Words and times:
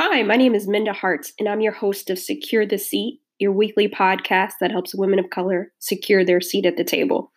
Hi, 0.00 0.22
my 0.22 0.36
name 0.36 0.54
is 0.54 0.68
Minda 0.68 0.92
Harts, 0.92 1.32
and 1.40 1.48
I'm 1.48 1.60
your 1.60 1.72
host 1.72 2.08
of 2.08 2.20
Secure 2.20 2.64
the 2.64 2.78
Seat, 2.78 3.18
your 3.40 3.50
weekly 3.50 3.88
podcast 3.88 4.52
that 4.60 4.70
helps 4.70 4.94
women 4.94 5.18
of 5.18 5.30
color 5.30 5.72
secure 5.80 6.24
their 6.24 6.40
seat 6.40 6.66
at 6.66 6.76
the 6.76 6.84
table. 6.84 7.32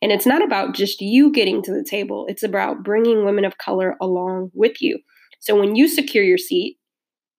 And 0.00 0.10
it's 0.10 0.24
not 0.24 0.42
about 0.42 0.74
just 0.74 1.02
you 1.02 1.30
getting 1.30 1.60
to 1.60 1.74
the 1.74 1.84
table, 1.84 2.24
it's 2.26 2.42
about 2.42 2.82
bringing 2.82 3.26
women 3.26 3.44
of 3.44 3.58
color 3.58 3.98
along 4.00 4.50
with 4.54 4.80
you. 4.80 4.98
So 5.40 5.60
when 5.60 5.76
you 5.76 5.88
secure 5.88 6.24
your 6.24 6.38
seat, 6.38 6.78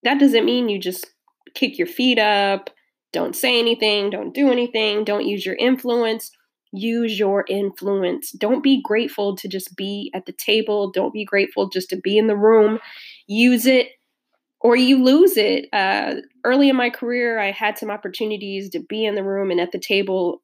that 0.03 0.19
doesn't 0.19 0.45
mean 0.45 0.69
you 0.69 0.79
just 0.79 1.07
kick 1.55 1.79
your 1.79 1.87
feet 1.87 2.19
up, 2.19 2.69
don't 3.11 3.35
say 3.35 3.57
anything, 3.57 4.11
don't 4.11 4.31
do 4.31 4.51
anything, 4.51 5.03
don't 5.03 5.25
use 5.25 5.43
your 5.43 5.55
influence. 5.55 6.29
Use 6.73 7.17
your 7.17 7.45
influence. 7.47 8.31
Don't 8.33 8.61
be 8.61 8.81
grateful 8.83 9.37
to 9.37 9.47
just 9.47 9.75
be 9.77 10.11
at 10.13 10.25
the 10.25 10.33
table. 10.33 10.91
Don't 10.91 11.13
be 11.13 11.23
grateful 11.23 11.69
just 11.69 11.89
to 11.91 11.95
be 11.95 12.17
in 12.17 12.27
the 12.27 12.35
room. 12.35 12.79
Use 13.25 13.65
it 13.65 13.87
or 14.67 14.75
you 14.75 15.01
lose 15.01 15.37
it. 15.37 15.69
Uh, 15.71 16.15
early 16.43 16.67
in 16.67 16.75
my 16.75 16.89
career, 16.89 17.39
I 17.39 17.51
had 17.51 17.77
some 17.77 17.89
opportunities 17.89 18.69
to 18.71 18.81
be 18.81 19.05
in 19.05 19.15
the 19.15 19.23
room 19.23 19.49
and 19.49 19.61
at 19.61 19.71
the 19.71 19.79
table 19.79 20.41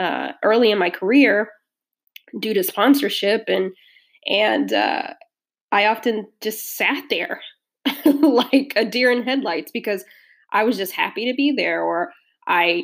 uh, 0.00 0.32
early 0.42 0.72
in 0.72 0.78
my 0.78 0.90
career 0.90 1.48
due 2.40 2.54
to 2.54 2.64
sponsorship, 2.64 3.44
and 3.46 3.70
and 4.26 4.72
uh, 4.72 5.14
I 5.70 5.86
often 5.86 6.26
just 6.40 6.76
sat 6.76 7.04
there 7.08 7.40
like 8.04 8.72
a 8.74 8.84
deer 8.84 9.12
in 9.12 9.22
headlights 9.22 9.70
because 9.70 10.04
I 10.52 10.64
was 10.64 10.76
just 10.76 10.90
happy 10.90 11.30
to 11.30 11.36
be 11.36 11.52
there, 11.52 11.84
or 11.84 12.10
I 12.48 12.82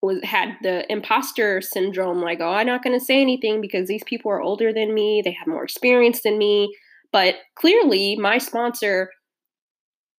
was 0.00 0.24
had 0.24 0.56
the 0.62 0.90
imposter 0.90 1.60
syndrome 1.60 2.22
like 2.22 2.40
oh 2.40 2.54
i'm 2.54 2.66
not 2.66 2.82
going 2.82 2.98
to 2.98 3.04
say 3.04 3.20
anything 3.20 3.60
because 3.60 3.86
these 3.86 4.02
people 4.04 4.30
are 4.30 4.40
older 4.40 4.72
than 4.72 4.94
me 4.94 5.20
they 5.22 5.30
have 5.30 5.46
more 5.46 5.62
experience 5.62 6.22
than 6.22 6.38
me 6.38 6.74
but 7.12 7.34
clearly 7.54 8.16
my 8.16 8.38
sponsor 8.38 9.10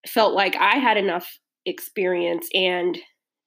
felt 0.07 0.33
like 0.33 0.55
I 0.55 0.77
had 0.77 0.97
enough 0.97 1.39
experience 1.65 2.47
and 2.53 2.97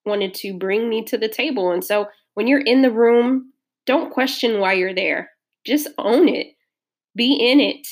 wanted 0.07 0.35
to 0.35 0.57
bring 0.57 0.89
me 0.89 1.03
to 1.05 1.19
the 1.19 1.29
table. 1.29 1.71
And 1.71 1.85
so 1.85 2.07
when 2.35 2.47
you're 2.47 2.61
in 2.61 2.83
the 2.83 2.91
room, 2.91 3.53
don't 3.87 4.13
question 4.13 4.61
why 4.61 4.75
you're 4.75 4.95
there. 4.95 5.31
Just 5.67 5.89
own 5.99 6.29
it. 6.29 6.49
Be 7.17 7.35
in 7.35 7.61
it. 7.61 7.87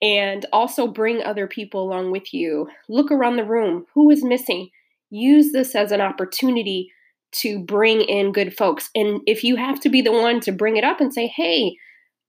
And 0.00 0.46
also 0.52 0.86
bring 0.86 1.22
other 1.22 1.46
people 1.46 1.82
along 1.82 2.12
with 2.12 2.32
you. 2.32 2.68
Look 2.88 3.10
around 3.10 3.36
the 3.36 3.44
room. 3.44 3.84
Who 3.94 4.10
is 4.10 4.24
missing? 4.24 4.70
Use 5.10 5.52
this 5.52 5.74
as 5.74 5.90
an 5.90 6.00
opportunity 6.00 6.90
to 7.32 7.58
bring 7.58 8.00
in 8.02 8.32
good 8.32 8.56
folks. 8.56 8.88
And 8.94 9.20
if 9.26 9.42
you 9.42 9.56
have 9.56 9.80
to 9.80 9.88
be 9.88 10.00
the 10.00 10.12
one 10.12 10.40
to 10.40 10.52
bring 10.52 10.76
it 10.76 10.84
up 10.84 11.00
and 11.00 11.12
say, 11.12 11.26
hey, 11.26 11.76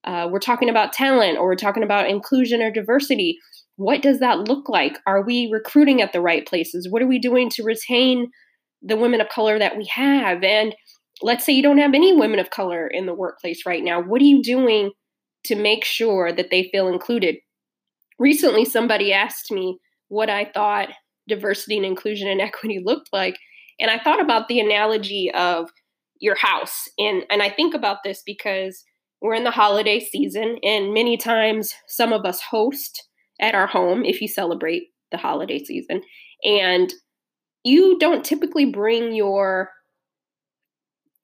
uh, 0.03 0.27
we're 0.31 0.39
talking 0.39 0.69
about 0.69 0.93
talent 0.93 1.37
or 1.37 1.45
we're 1.45 1.55
talking 1.55 1.83
about 1.83 2.09
inclusion 2.09 2.61
or 2.61 2.71
diversity, 2.71 3.37
what 3.79 4.01
does 4.01 4.19
that 4.19 4.49
look 4.49 4.67
like? 4.67 4.99
Are 5.07 5.21
we 5.21 5.49
recruiting 5.49 6.01
at 6.01 6.11
the 6.11 6.19
right 6.19 6.45
places? 6.45 6.89
What 6.89 7.01
are 7.01 7.07
we 7.07 7.17
doing 7.17 7.49
to 7.51 7.63
retain 7.63 8.29
the 8.81 8.97
women 8.97 9.21
of 9.21 9.29
color 9.29 9.57
that 9.57 9.77
we 9.77 9.85
have? 9.85 10.43
And 10.43 10.75
let's 11.21 11.45
say 11.45 11.53
you 11.53 11.63
don't 11.63 11.77
have 11.77 11.93
any 11.93 12.11
women 12.11 12.39
of 12.39 12.49
color 12.49 12.87
in 12.87 13.05
the 13.05 13.13
workplace 13.13 13.65
right 13.65 13.81
now. 13.81 14.01
What 14.01 14.21
are 14.21 14.25
you 14.25 14.43
doing 14.43 14.91
to 15.45 15.55
make 15.55 15.85
sure 15.85 16.33
that 16.33 16.51
they 16.51 16.67
feel 16.73 16.89
included? 16.89 17.37
Recently, 18.19 18.65
somebody 18.65 19.13
asked 19.13 19.49
me 19.49 19.79
what 20.09 20.29
I 20.29 20.51
thought 20.53 20.89
diversity 21.29 21.77
and 21.77 21.85
inclusion 21.85 22.27
and 22.27 22.41
equity 22.41 22.81
looked 22.83 23.07
like. 23.13 23.37
And 23.79 23.89
I 23.89 23.97
thought 23.97 24.21
about 24.21 24.49
the 24.49 24.59
analogy 24.59 25.31
of 25.33 25.69
your 26.19 26.35
house. 26.35 26.89
And, 26.97 27.23
and 27.29 27.41
I 27.41 27.49
think 27.49 27.73
about 27.73 27.99
this 28.03 28.23
because 28.25 28.83
we're 29.21 29.35
in 29.35 29.45
the 29.45 29.51
holiday 29.51 30.01
season, 30.01 30.57
and 30.63 30.93
many 30.93 31.15
times 31.15 31.73
some 31.87 32.11
of 32.11 32.25
us 32.25 32.41
host 32.41 33.05
at 33.39 33.55
our 33.55 33.67
home 33.67 34.03
if 34.03 34.21
you 34.21 34.27
celebrate 34.27 34.89
the 35.11 35.17
holiday 35.17 35.63
season. 35.63 36.01
And 36.43 36.93
you 37.63 37.97
don't 37.99 38.23
typically 38.23 38.65
bring 38.65 39.13
your 39.13 39.71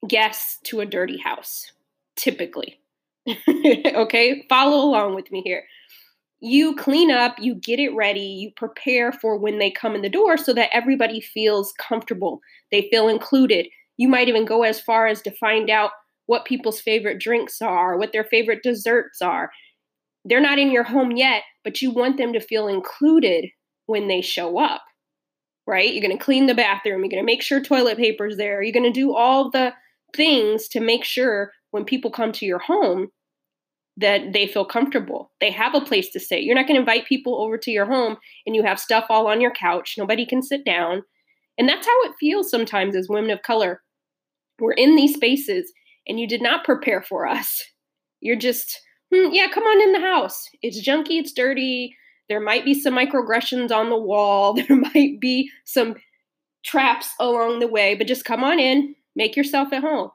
guests 0.08 0.60
to 0.66 0.82
a 0.82 0.86
dirty 0.86 1.18
house, 1.18 1.72
typically. 2.16 2.80
okay, 3.48 4.46
follow 4.50 4.86
along 4.86 5.16
with 5.16 5.32
me 5.32 5.42
here. 5.44 5.64
You 6.42 6.76
clean 6.76 7.10
up, 7.10 7.36
you 7.40 7.56
get 7.56 7.80
it 7.80 7.96
ready, 7.96 8.20
you 8.20 8.52
prepare 8.56 9.12
for 9.12 9.38
when 9.38 9.58
they 9.58 9.72
come 9.72 9.96
in 9.96 10.02
the 10.02 10.10
door 10.10 10.38
so 10.38 10.54
that 10.54 10.70
everybody 10.74 11.22
feels 11.22 11.74
comfortable, 11.80 12.42
they 12.72 12.88
feel 12.92 13.08
included. 13.08 13.68
You 13.98 14.10
might 14.10 14.28
even 14.28 14.46
go 14.46 14.64
as 14.64 14.80
far 14.80 15.08
as 15.08 15.22
to 15.22 15.32
find 15.32 15.70
out 15.70 15.92
what 16.26 16.46
people's 16.46 16.82
favorite 16.82 17.20
drinks 17.20 17.62
are, 17.62 17.98
what 17.98 18.12
their 18.12 18.26
favorite 18.26 18.62
desserts 18.64 19.22
are 19.22 19.50
they're 20.26 20.42
not 20.42 20.60
in 20.60 20.72
your 20.72 20.84
home 20.84 21.12
yet, 21.12 21.44
but 21.64 21.82
you 21.82 21.92
want 21.92 22.18
them 22.18 22.34
to 22.34 22.40
feel 22.40 22.68
included 22.68 23.46
when 23.86 24.08
they 24.08 24.22
show 24.22 24.60
up, 24.60 24.82
right? 25.68 25.94
You're 25.94 26.06
going 26.06 26.18
to 26.18 26.24
clean 26.24 26.48
the 26.48 26.56
bathroom, 26.56 27.02
you're 27.02 27.10
going 27.10 27.22
to 27.22 27.26
make 27.26 27.44
sure 27.44 27.62
toilet 27.62 27.98
paper's 27.98 28.38
there, 28.38 28.62
you're 28.62 28.74
going 28.74 28.92
to 28.92 29.00
do 29.00 29.16
all 29.16 29.52
the 29.52 29.74
things 30.16 30.68
to 30.70 30.80
make 30.80 31.04
sure 31.04 31.52
when 31.72 31.86
people 31.86 32.10
come 32.10 32.32
to 32.32 32.46
your 32.46 32.60
home 32.60 33.10
that 33.98 34.34
they 34.34 34.48
feel 34.48 34.66
comfortable. 34.66 35.32
They 35.40 35.52
have 35.52 35.74
a 35.74 35.82
place 35.82 36.10
to 36.10 36.20
sit. 36.20 36.44
You're 36.44 36.56
not 36.56 36.68
going 36.68 36.76
to 36.76 36.82
invite 36.82 37.08
people 37.08 37.42
over 37.42 37.58
to 37.60 37.72
your 37.72 37.86
home 37.86 38.18
and 38.46 38.56
you 38.56 38.64
have 38.64 38.80
stuff 38.80 39.06
all 39.10 39.28
on 39.28 39.40
your 39.40 39.52
couch. 39.52 39.96
Nobody 39.98 40.26
can 40.26 40.42
sit 40.42 40.66
down. 40.66 41.04
And 41.58 41.70
that's 41.70 41.88
how 41.88 42.04
it 42.04 42.16
feels 42.20 42.50
sometimes 42.50 42.96
as 42.96 43.08
women 43.08 43.30
of 43.30 43.42
color. 43.44 43.82
We're 44.60 44.74
in 44.74 44.96
these 44.96 45.14
spaces 45.14 45.72
and 46.08 46.20
you 46.20 46.28
did 46.28 46.42
not 46.42 46.66
prepare 46.66 47.02
for 47.02 47.26
us. 47.26 47.64
You're 48.20 48.36
just 48.36 48.82
hmm, 49.16 49.34
yeah, 49.34 49.48
come 49.48 49.64
on 49.64 49.82
in 49.82 49.94
the 49.94 50.00
house. 50.00 50.50
It's 50.62 50.86
junky, 50.86 51.20
it's 51.20 51.32
dirty. 51.32 51.96
There 52.30 52.40
might 52.40 52.66
be 52.66 52.74
some 52.74 52.96
microaggressions 52.96 53.72
on 53.72 53.90
the 53.90 53.98
wall. 53.98 54.54
There 54.68 54.78
might 54.78 55.20
be 55.20 55.50
some 55.64 55.96
traps 56.64 57.10
along 57.20 57.60
the 57.60 57.68
way, 57.68 57.96
but 57.96 58.08
just 58.08 58.26
come 58.26 58.44
on 58.44 58.60
in, 58.60 58.96
make 59.16 59.36
yourself 59.36 59.72
at 59.72 59.82
home. 59.82 60.10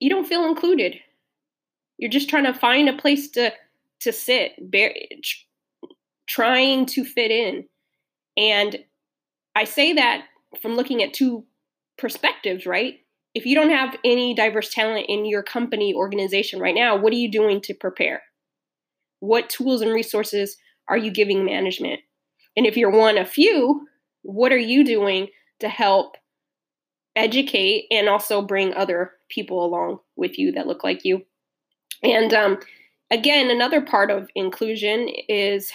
You 0.00 0.10
don't 0.10 0.26
feel 0.26 0.44
included. 0.46 0.96
You're 1.98 2.10
just 2.10 2.28
trying 2.28 2.44
to 2.44 2.54
find 2.54 2.88
a 2.88 2.96
place 2.96 3.30
to 3.30 3.52
to 4.00 4.12
sit, 4.12 4.52
bear, 4.58 4.92
trying 6.26 6.86
to 6.86 7.04
fit 7.04 7.30
in. 7.30 7.64
And 8.36 8.76
I 9.54 9.62
say 9.62 9.92
that 9.92 10.24
from 10.60 10.74
looking 10.74 11.04
at 11.04 11.14
two 11.14 11.44
perspectives, 11.98 12.66
right? 12.66 12.98
If 13.34 13.46
you 13.46 13.54
don't 13.54 13.70
have 13.70 13.96
any 14.04 14.34
diverse 14.34 14.72
talent 14.72 15.06
in 15.08 15.24
your 15.24 15.42
company 15.42 15.94
organization 15.94 16.60
right 16.60 16.74
now, 16.74 16.96
what 16.96 17.12
are 17.12 17.16
you 17.16 17.30
doing 17.30 17.60
to 17.62 17.74
prepare? 17.74 18.22
What 19.20 19.48
tools 19.48 19.80
and 19.80 19.92
resources 19.92 20.56
are 20.88 20.98
you 20.98 21.10
giving 21.10 21.44
management? 21.44 22.00
And 22.56 22.66
if 22.66 22.76
you're 22.76 22.90
one 22.90 23.16
of 23.16 23.28
few, 23.28 23.86
what 24.22 24.52
are 24.52 24.58
you 24.58 24.84
doing 24.84 25.28
to 25.60 25.68
help 25.68 26.16
educate 27.16 27.86
and 27.90 28.08
also 28.08 28.42
bring 28.42 28.74
other 28.74 29.12
people 29.28 29.64
along 29.64 29.98
with 30.16 30.38
you 30.38 30.52
that 30.52 30.66
look 30.66 30.84
like 30.84 31.04
you? 31.04 31.22
And 32.02 32.34
um, 32.34 32.58
again, 33.10 33.50
another 33.50 33.80
part 33.80 34.10
of 34.10 34.28
inclusion 34.34 35.08
is 35.28 35.72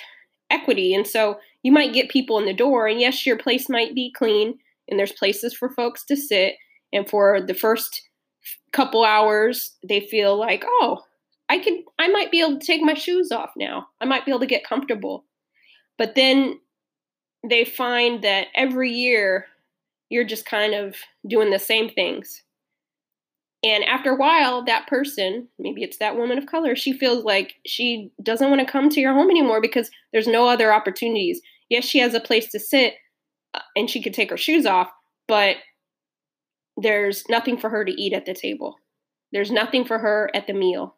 equity. 0.52 0.94
And 0.94 1.08
so 1.08 1.40
you 1.64 1.72
might 1.72 1.94
get 1.94 2.10
people 2.10 2.38
in 2.38 2.46
the 2.46 2.54
door, 2.54 2.88
and 2.88 3.00
yes, 3.00 3.26
your 3.26 3.38
place 3.38 3.68
might 3.68 3.96
be 3.96 4.14
clean 4.16 4.60
and 4.88 4.98
there's 4.98 5.12
places 5.12 5.54
for 5.54 5.70
folks 5.70 6.06
to 6.06 6.16
sit 6.16 6.56
and 6.94 7.10
for 7.10 7.42
the 7.42 7.54
first 7.54 8.04
couple 8.72 9.04
hours 9.04 9.76
they 9.88 10.00
feel 10.00 10.38
like 10.38 10.64
oh 10.66 11.02
i 11.50 11.58
could 11.58 11.74
i 12.00 12.08
might 12.08 12.32
be 12.32 12.42
able 12.42 12.60
to 12.60 12.66
take 12.66 12.82
my 12.82 12.94
shoes 12.94 13.32
off 13.32 13.52
now. 13.58 13.88
I 14.02 14.06
might 14.06 14.26
be 14.26 14.32
able 14.32 14.40
to 14.40 14.46
get 14.46 14.68
comfortable. 14.68 15.26
But 15.98 16.16
then 16.16 16.60
they 17.48 17.66
find 17.66 18.24
that 18.24 18.48
every 18.56 18.92
year 18.92 19.48
you're 20.10 20.24
just 20.24 20.46
kind 20.46 20.74
of 20.74 20.96
doing 21.28 21.50
the 21.50 21.60
same 21.60 21.90
things. 21.90 22.44
And 23.64 23.84
after 23.84 24.12
a 24.12 24.16
while 24.16 24.64
that 24.66 24.88
person 24.88 25.48
maybe 25.58 25.84
it's 25.84 25.98
that 25.98 26.16
woman 26.16 26.38
of 26.38 26.46
color 26.46 26.76
she 26.76 26.94
feels 26.94 27.24
like 27.24 27.56
she 27.66 28.12
doesn't 28.22 28.50
want 28.50 28.62
to 28.62 28.72
come 28.72 28.90
to 28.90 29.02
your 29.02 29.14
home 29.14 29.30
anymore 29.30 29.62
because 29.62 29.90
there's 30.14 30.28
no 30.28 30.48
other 30.48 30.72
opportunities. 30.72 31.42
Yes 31.70 31.86
she 31.86 32.00
has 32.00 32.14
a 32.14 32.20
place 32.20 32.50
to 32.52 32.60
sit 32.60 32.96
uh, 33.54 33.62
and 33.76 33.90
she 33.90 34.02
could 34.02 34.14
take 34.14 34.30
her 34.30 34.38
shoes 34.38 34.66
off 34.66 34.92
but 35.28 35.58
there's 36.78 37.28
nothing 37.28 37.58
for 37.58 37.70
her 37.70 37.84
to 37.84 37.92
eat 37.92 38.14
at 38.14 38.26
the 38.26 38.34
table. 38.34 38.78
There's 39.32 39.52
nothing 39.52 39.84
for 39.84 39.98
her 40.00 40.30
at 40.34 40.48
the 40.48 40.54
meal. 40.54 40.96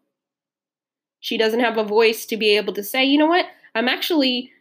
She 1.21 1.37
doesn't 1.37 1.59
have 1.59 1.77
a 1.77 1.83
voice 1.83 2.25
to 2.27 2.37
be 2.37 2.55
able 2.55 2.73
to 2.73 2.83
say, 2.83 3.03
you 3.03 3.17
know 3.17 3.25
what, 3.25 3.45
I'm 3.75 3.87
actually 3.87 4.51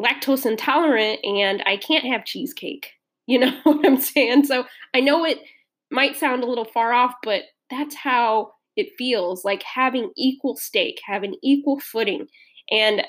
lactose 0.00 0.46
intolerant 0.46 1.20
and 1.24 1.62
I 1.66 1.76
can't 1.76 2.04
have 2.04 2.24
cheesecake. 2.24 2.92
You 3.28 3.38
know 3.38 3.52
what 3.62 3.86
I'm 3.86 4.00
saying? 4.00 4.46
So 4.46 4.66
I 4.94 5.00
know 5.00 5.24
it 5.24 5.38
might 5.92 6.16
sound 6.16 6.42
a 6.42 6.46
little 6.46 6.64
far 6.64 6.92
off, 6.92 7.14
but 7.22 7.44
that's 7.70 7.94
how 7.94 8.52
it 8.76 8.88
feels 8.98 9.44
like 9.44 9.62
having 9.62 10.10
equal 10.16 10.56
stake, 10.56 11.00
having 11.06 11.36
equal 11.40 11.78
footing. 11.78 12.26
And 12.68 13.06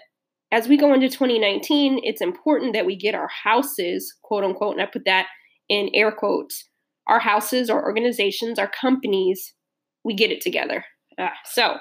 as 0.52 0.68
we 0.68 0.78
go 0.78 0.94
into 0.94 1.10
2019, 1.10 2.02
it's 2.04 2.22
important 2.22 2.74
that 2.74 2.86
we 2.86 2.96
get 2.96 3.16
our 3.16 3.28
houses, 3.28 4.14
quote 4.22 4.44
unquote, 4.44 4.74
and 4.74 4.84
I 4.84 4.86
put 4.86 5.06
that 5.06 5.26
in 5.68 5.90
air 5.96 6.12
quotes, 6.12 6.70
our 7.08 7.20
houses, 7.20 7.70
our 7.70 7.84
organizations, 7.84 8.60
our 8.60 8.70
companies, 8.80 9.54
we 10.04 10.14
get 10.14 10.32
it 10.32 10.42
together. 10.42 10.86
Uh, 11.18 11.30
so 11.46 11.78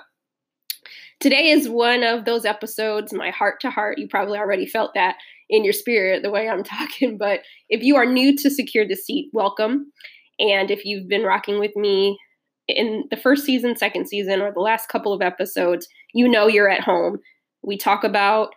Today 1.22 1.50
is 1.50 1.69
one 1.69 2.02
of 2.02 2.24
those 2.24 2.44
episodes, 2.44 3.12
my 3.12 3.30
heart 3.30 3.60
to 3.60 3.70
heart. 3.70 3.96
You 3.96 4.08
probably 4.08 4.40
already 4.40 4.66
felt 4.66 4.92
that 4.94 5.14
in 5.48 5.62
your 5.62 5.72
spirit 5.72 6.24
the 6.24 6.32
way 6.32 6.48
I'm 6.48 6.64
talking. 6.64 7.16
But 7.16 7.42
if 7.69 7.80
you 7.80 7.94
are 7.94 8.04
new 8.04 8.36
to 8.38 8.50
Secure 8.50 8.84
the 8.88 8.96
Seat, 8.96 9.30
welcome. 9.32 9.92
And 10.40 10.69
if 10.69 10.84
you've 10.84 11.06
been 11.06 11.22
rocking 11.22 11.60
with 11.60 11.76
me 11.76 12.19
in 12.66 13.04
the 13.12 13.16
first 13.16 13.44
season, 13.44 13.76
second 13.76 14.08
season, 14.08 14.42
or 14.42 14.52
the 14.52 14.58
last 14.58 14.88
couple 14.88 15.12
of 15.12 15.22
episodes, 15.22 15.86
you 16.12 16.28
know 16.28 16.48
you're 16.48 16.69
at 16.69 16.80
home. 16.80 17.19
We 17.62 17.78
talk 17.78 18.02
about 18.02 18.52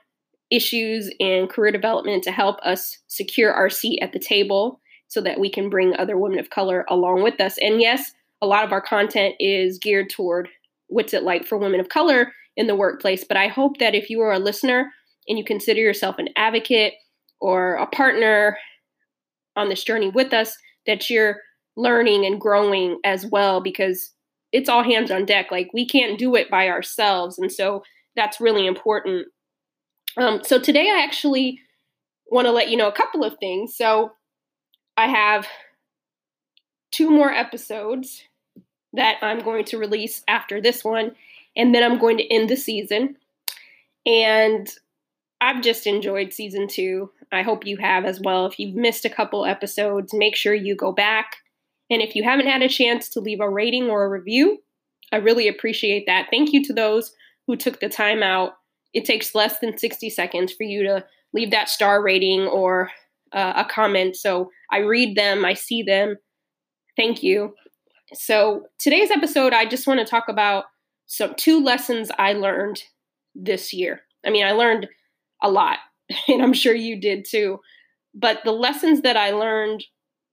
issues 0.50 1.13
in 1.19 1.45
career 1.45 1.71
development 1.71 2.23
to 2.23 2.31
help 2.31 2.57
us 2.63 2.97
secure 3.06 3.53
our 3.53 3.69
seat 3.69 4.00
at 4.01 4.12
the 4.12 4.17
table 4.17 4.81
so 5.07 5.22
that 5.22 5.40
we 5.40 5.50
can 5.50 5.69
bring 5.69 5.96
other 5.96 6.18
women 6.18 6.40
of 6.40 6.50
color 6.50 6.86
along 6.90 7.24
with 7.24 7.40
us. 7.40 7.57
And 7.60 7.80
yes, 7.81 8.12
a 8.42 8.48
lot 8.48 8.63
of 8.63 8.72
our 8.72 8.81
content 8.81 9.36
is 9.40 9.80
geared 9.80 10.10
toward 10.10 10.50
what's 10.88 11.13
it 11.13 11.24
like 11.24 11.46
for 11.46 11.57
women 11.57 11.80
of 11.80 11.90
color 11.90 12.34
in 12.57 12.68
the 12.68 12.75
workplace. 12.75 13.24
But 13.24 13.38
I 13.38 13.48
hope 13.48 13.78
that 13.80 13.96
if 13.96 14.10
you 14.10 14.22
are 14.22 14.34
a 14.34 14.40
listener 14.40 14.92
and 15.28 15.38
you 15.38 15.44
consider 15.44 15.80
yourself 15.80 16.18
an 16.19 16.30
advocate 16.36 16.94
or 17.40 17.75
a 17.75 17.88
partner 17.88 18.57
on 19.56 19.69
this 19.69 19.84
journey 19.84 20.10
with 20.10 20.34
us, 20.34 20.56
that 20.86 21.10
you're 21.10 21.38
learning 21.78 22.25
and 22.25 22.40
growing 22.40 23.00
as 23.04 23.25
well 23.25 23.62
because 23.62 24.12
it's 24.51 24.69
all 24.69 24.84
hands 24.84 25.12
on 25.12 25.25
deck. 25.25 25.51
Like 25.51 25.69
we 25.74 25.88
can't 25.88 26.18
do 26.18 26.36
it 26.36 26.50
by 26.50 26.69
ourselves. 26.69 27.38
And 27.38 27.51
so 27.51 27.84
that's 28.16 28.40
really 28.40 28.66
important. 28.66 29.28
Um, 30.18 30.42
so 30.44 30.60
today 30.60 30.90
I 30.90 31.04
actually 31.04 31.60
want 32.28 32.46
to 32.46 32.51
let 32.51 32.69
you 32.69 32.78
know 32.78 32.88
a 32.88 32.96
couple 32.96 33.24
of 33.24 33.36
things. 33.40 33.75
So 33.75 34.12
I 34.97 35.07
have 35.07 35.47
two 36.92 37.09
more 37.09 37.31
episodes 37.31 38.24
that 38.94 39.18
I'm 39.21 39.39
going 39.39 39.65
to 39.65 39.77
release 39.77 40.24
after 40.27 40.62
this 40.62 40.83
one, 40.83 41.15
and 41.56 41.75
then 41.75 41.83
I'm 41.83 42.00
going 42.00 42.18
to 42.18 42.33
end 42.33 42.50
the 42.50 42.56
season. 42.56 43.18
And 44.06 44.69
I've 45.42 45.62
just 45.62 45.86
enjoyed 45.86 46.33
season 46.33 46.68
two. 46.68 47.12
I 47.31 47.42
hope 47.42 47.65
you 47.65 47.77
have 47.77 48.06
as 48.06 48.21
well. 48.21 48.45
If 48.45 48.59
you've 48.59 48.75
missed 48.75 49.03
a 49.03 49.09
couple 49.09 49.45
episodes, 49.45 50.13
make 50.13 50.36
sure 50.36 50.53
you 50.53 50.75
go 50.75 50.92
back. 50.92 51.38
And 51.89 52.01
if 52.01 52.15
you 52.15 52.24
haven't 52.24 52.48
had 52.48 52.62
a 52.62 52.69
chance 52.69 53.09
to 53.09 53.19
leave 53.19 53.41
a 53.41 53.50
rating 53.50 53.89
or 53.89 54.06
a 54.06 54.09
review, 54.09 54.59
I 55.12 55.18
really 55.18 55.48
appreciate 55.48 56.06
that. 56.07 56.27
Thank 56.31 56.53
you 56.53 56.63
to 56.65 56.74
those 56.74 57.13
who 57.48 57.56
took 57.56 57.80
the 57.80 57.89
time 57.89 58.24
out. 58.24 58.53
It 58.94 59.06
takes 59.06 59.36
less 59.36 59.59
than 59.59 59.77
60 59.77 60.09
seconds 60.09 60.53
for 60.53 60.63
you 60.63 60.83
to 60.83 61.06
leave 61.33 61.51
that 61.51 61.69
star 61.69 62.01
rating 62.01 62.48
or 62.48 62.89
uh, 63.33 63.54
a 63.56 63.66
comment. 63.66 64.16
So 64.16 64.50
I 64.72 64.80
read 64.80 65.16
them, 65.16 65.45
I 65.45 65.54
see 65.54 65.83
them. 65.83 66.16
Thank 66.95 67.24
you. 67.24 67.54
So 68.13 68.68
today's 68.80 69.12
episode, 69.12 69.54
I 69.54 69.66
just 69.66 69.88
want 69.88 70.00
to 70.00 70.06
talk 70.06 70.25
about 70.30 70.66
some 71.07 71.33
two 71.36 71.63
lessons 71.63 72.12
I 72.18 72.33
learned 72.33 72.83
this 73.33 73.74
year. 73.74 74.01
I 74.25 74.30
mean, 74.30 74.45
I 74.45 74.51
learned 74.51 74.88
a 75.42 75.50
lot, 75.50 75.80
and 76.27 76.42
I'm 76.42 76.54
sure 76.54 76.74
you 76.74 77.00
did 77.00 77.25
too. 77.30 77.60
But 78.13 78.39
the 78.45 78.51
lessons 78.51 79.01
that 79.01 79.18
I 79.18 79.31
learned 79.31 79.83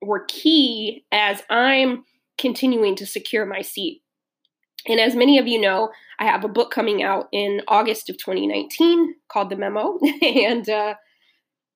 were 0.00 0.25
key 0.29 1.05
as 1.12 1.43
I'm 1.50 2.05
continuing 2.39 2.97
to 2.97 3.06
secure 3.06 3.47
my 3.47 3.61
seat. 3.61 4.03
And 4.87 4.99
as 4.99 5.15
many 5.15 5.39
of 5.39 5.47
you 5.47 5.61
know, 5.61 5.91
I 6.19 6.25
have 6.25 6.44
a 6.44 6.49
book 6.49 6.73
coming 6.73 7.03
out 7.03 7.29
in 7.33 7.62
August 7.69 8.11
of 8.11 8.19
2019 8.19 9.15
called 9.29 9.50
The 9.50 9.56
Memo. 9.56 9.99
and 10.23 10.69
uh, 10.69 10.94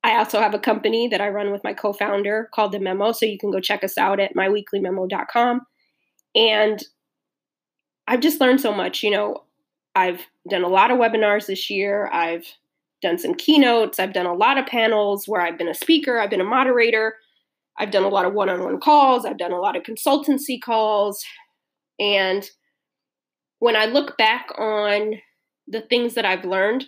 I 0.06 0.18
also 0.18 0.38
have 0.38 0.54
a 0.54 0.58
company 0.60 1.08
that 1.08 1.20
I 1.20 1.28
run 1.30 1.50
with 1.50 1.64
my 1.64 1.74
co 1.74 1.92
founder 1.92 2.48
called 2.54 2.70
The 2.70 2.78
Memo. 2.78 3.10
So 3.10 3.26
you 3.26 3.38
can 3.38 3.50
go 3.50 3.58
check 3.58 3.82
us 3.82 3.98
out 3.98 4.20
at 4.20 4.36
myweeklymemo.com. 4.36 5.62
And 6.36 6.84
I've 8.06 8.20
just 8.20 8.40
learned 8.40 8.60
so 8.60 8.72
much. 8.72 9.02
You 9.02 9.10
know, 9.10 9.42
I've 9.96 10.20
done 10.48 10.62
a 10.62 10.68
lot 10.68 10.92
of 10.92 10.98
webinars 10.98 11.46
this 11.46 11.68
year. 11.68 12.08
I've 12.12 12.46
done 13.02 13.18
some 13.18 13.34
keynotes. 13.34 13.98
I've 13.98 14.12
done 14.12 14.26
a 14.26 14.32
lot 14.32 14.58
of 14.58 14.66
panels 14.66 15.26
where 15.26 15.40
I've 15.40 15.58
been 15.58 15.66
a 15.66 15.74
speaker, 15.74 16.20
I've 16.20 16.30
been 16.30 16.40
a 16.40 16.44
moderator. 16.44 17.16
I've 17.76 17.90
done 17.90 18.04
a 18.04 18.08
lot 18.08 18.26
of 18.26 18.32
one 18.32 18.48
on 18.48 18.62
one 18.62 18.78
calls. 18.78 19.26
I've 19.26 19.38
done 19.38 19.52
a 19.52 19.60
lot 19.60 19.76
of 19.76 19.82
consultancy 19.82 20.62
calls. 20.62 21.24
And 21.98 22.48
when 23.58 23.74
I 23.74 23.86
look 23.86 24.16
back 24.16 24.50
on 24.56 25.14
the 25.66 25.80
things 25.80 26.14
that 26.14 26.24
I've 26.24 26.44
learned, 26.44 26.84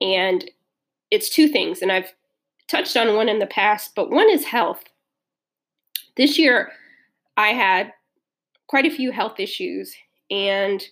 and 0.00 0.50
it's 1.10 1.28
two 1.28 1.48
things, 1.48 1.82
and 1.82 1.92
I've 1.92 2.12
touched 2.68 2.96
on 2.96 3.16
one 3.16 3.28
in 3.28 3.38
the 3.38 3.46
past, 3.46 3.92
but 3.94 4.10
one 4.10 4.30
is 4.30 4.44
health. 4.44 4.84
This 6.16 6.38
year, 6.38 6.70
I 7.36 7.48
had 7.48 7.92
quite 8.66 8.84
a 8.84 8.94
few 8.94 9.10
health 9.12 9.40
issues, 9.40 9.94
and 10.30 10.84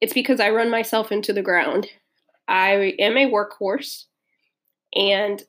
it's 0.00 0.12
because 0.12 0.40
I 0.40 0.50
run 0.50 0.70
myself 0.70 1.12
into 1.12 1.32
the 1.32 1.42
ground. 1.42 1.88
I 2.48 2.94
am 2.98 3.16
a 3.16 3.30
workhorse, 3.30 4.06
and 4.94 5.42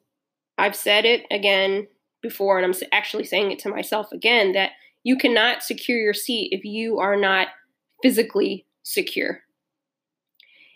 I've 0.57 0.75
said 0.75 1.05
it 1.05 1.25
again 1.31 1.87
before, 2.21 2.59
and 2.59 2.65
I'm 2.65 2.79
actually 2.91 3.25
saying 3.25 3.51
it 3.51 3.59
to 3.59 3.69
myself 3.69 4.11
again 4.11 4.53
that 4.53 4.71
you 5.03 5.17
cannot 5.17 5.63
secure 5.63 5.97
your 5.97 6.13
seat 6.13 6.49
if 6.51 6.63
you 6.63 6.99
are 6.99 7.15
not 7.15 7.47
physically 8.03 8.65
secure. 8.83 9.41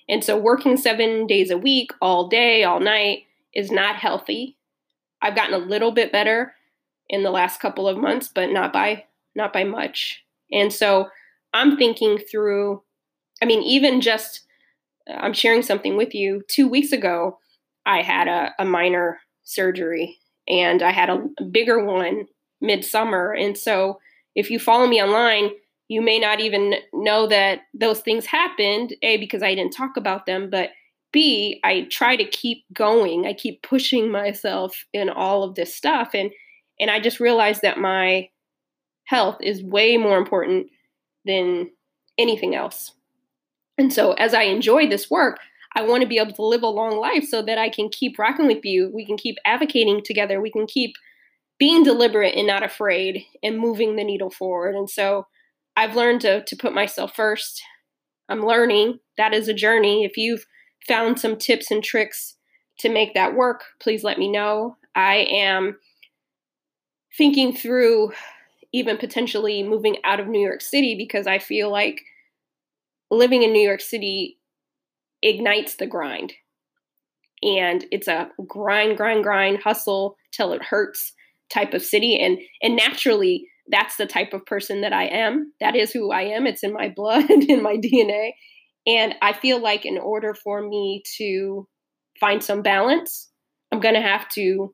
And 0.07 0.23
so, 0.23 0.37
working 0.37 0.77
seven 0.77 1.27
days 1.27 1.51
a 1.51 1.57
week, 1.57 1.91
all 2.01 2.27
day, 2.27 2.63
all 2.63 2.79
night, 2.79 3.23
is 3.53 3.71
not 3.71 3.95
healthy. 3.95 4.54
I've 5.25 5.35
gotten 5.35 5.55
a 5.55 5.65
little 5.65 5.91
bit 5.91 6.11
better 6.11 6.53
in 7.09 7.23
the 7.23 7.31
last 7.31 7.59
couple 7.59 7.87
of 7.87 7.97
months, 7.97 8.29
but 8.33 8.51
not 8.51 8.71
by 8.71 9.05
not 9.33 9.51
by 9.51 9.63
much. 9.63 10.23
And 10.51 10.71
so, 10.71 11.09
I'm 11.51 11.77
thinking 11.77 12.19
through. 12.19 12.83
I 13.41 13.45
mean, 13.45 13.63
even 13.63 14.01
just 14.01 14.41
uh, 15.09 15.13
I'm 15.13 15.33
sharing 15.33 15.63
something 15.63 15.97
with 15.97 16.13
you. 16.13 16.43
Two 16.47 16.67
weeks 16.67 16.91
ago, 16.91 17.39
I 17.87 18.03
had 18.03 18.27
a, 18.27 18.53
a 18.59 18.65
minor 18.65 19.19
surgery 19.43 20.17
and 20.47 20.83
I 20.83 20.91
had 20.91 21.09
a 21.09 21.25
bigger 21.51 21.83
one 21.83 22.27
midsummer. 22.61 23.33
And 23.33 23.57
so, 23.57 23.99
if 24.35 24.51
you 24.51 24.59
follow 24.59 24.85
me 24.85 25.01
online, 25.01 25.49
you 25.87 26.03
may 26.03 26.19
not 26.19 26.39
even 26.39 26.75
know 26.93 27.25
that 27.25 27.61
those 27.73 28.01
things 28.01 28.27
happened, 28.27 28.95
A, 29.01 29.17
because 29.17 29.41
I 29.41 29.55
didn't 29.55 29.73
talk 29.73 29.97
about 29.97 30.27
them, 30.27 30.51
but 30.51 30.69
B, 31.15 31.61
I 31.63 31.87
try 31.89 32.17
to 32.17 32.25
keep 32.25 32.65
going. 32.73 33.25
I 33.25 33.31
keep 33.31 33.63
pushing 33.63 34.11
myself 34.11 34.83
in 34.91 35.07
all 35.09 35.43
of 35.43 35.55
this 35.55 35.73
stuff. 35.73 36.09
And 36.13 36.29
and 36.77 36.91
I 36.91 36.99
just 36.99 37.21
realized 37.21 37.61
that 37.61 37.77
my 37.77 38.27
health 39.05 39.37
is 39.39 39.63
way 39.63 39.95
more 39.95 40.17
important 40.17 40.67
than 41.23 41.71
anything 42.17 42.53
else. 42.53 42.91
And 43.77 43.93
so 43.93 44.11
as 44.13 44.33
I 44.33 44.43
enjoy 44.43 44.89
this 44.89 45.09
work, 45.09 45.37
I 45.73 45.83
want 45.83 46.01
to 46.01 46.07
be 46.07 46.17
able 46.17 46.33
to 46.33 46.45
live 46.45 46.63
a 46.63 46.67
long 46.67 46.99
life 46.99 47.23
so 47.23 47.41
that 47.43 47.57
I 47.57 47.69
can 47.69 47.87
keep 47.87 48.19
rocking 48.19 48.47
with 48.47 48.65
you. 48.65 48.91
We 48.93 49.05
can 49.05 49.15
keep 49.15 49.37
advocating 49.45 50.01
together. 50.03 50.41
We 50.41 50.51
can 50.51 50.67
keep 50.67 50.95
being 51.57 51.83
deliberate 51.83 52.35
and 52.35 52.45
not 52.45 52.61
afraid 52.63 53.23
and 53.41 53.57
moving 53.57 53.95
the 53.95 54.03
needle 54.03 54.31
forward. 54.31 54.75
And 54.75 54.89
so 54.89 55.27
I've 55.77 55.95
learned 55.95 56.19
to, 56.21 56.43
to 56.43 56.55
put 56.57 56.73
myself 56.73 57.15
first. 57.15 57.61
I'm 58.27 58.45
learning. 58.45 58.99
That 59.17 59.33
is 59.33 59.47
a 59.47 59.53
journey. 59.53 60.03
If 60.03 60.17
you've 60.17 60.45
found 60.87 61.19
some 61.19 61.37
tips 61.37 61.71
and 61.71 61.83
tricks 61.83 62.35
to 62.79 62.89
make 62.89 63.13
that 63.13 63.35
work, 63.35 63.63
please 63.79 64.03
let 64.03 64.17
me 64.17 64.29
know. 64.29 64.77
I 64.95 65.27
am 65.29 65.77
thinking 67.17 67.55
through 67.55 68.11
even 68.73 68.97
potentially 68.97 69.63
moving 69.63 69.97
out 70.03 70.19
of 70.19 70.27
New 70.27 70.41
York 70.41 70.61
City 70.61 70.95
because 70.97 71.27
I 71.27 71.39
feel 71.39 71.71
like 71.71 72.01
living 73.09 73.43
in 73.43 73.53
New 73.53 73.65
York 73.65 73.81
City 73.81 74.37
ignites 75.21 75.75
the 75.75 75.87
grind. 75.87 76.33
And 77.41 77.85
it's 77.91 78.07
a 78.07 78.29
grind, 78.47 78.97
grind, 78.97 79.23
grind, 79.23 79.59
hustle 79.63 80.17
till 80.31 80.51
it 80.51 80.63
hurts 80.63 81.13
type 81.49 81.73
of 81.73 81.83
city. 81.83 82.19
And 82.19 82.39
and 82.61 82.75
naturally 82.75 83.47
that's 83.67 83.95
the 83.97 84.05
type 84.05 84.33
of 84.33 84.45
person 84.45 84.81
that 84.81 84.93
I 84.93 85.05
am. 85.05 85.53
That 85.59 85.75
is 85.75 85.91
who 85.91 86.11
I 86.11 86.21
am. 86.21 86.45
It's 86.45 86.63
in 86.63 86.73
my 86.73 86.89
blood, 86.89 87.29
in 87.29 87.63
my 87.63 87.77
DNA. 87.77 88.31
And 88.87 89.15
I 89.21 89.33
feel 89.33 89.61
like 89.61 89.85
in 89.85 89.97
order 89.97 90.33
for 90.33 90.61
me 90.61 91.03
to 91.17 91.67
find 92.19 92.43
some 92.43 92.61
balance, 92.61 93.29
I'm 93.71 93.79
going 93.79 93.95
to 93.95 94.01
have 94.01 94.29
to 94.29 94.73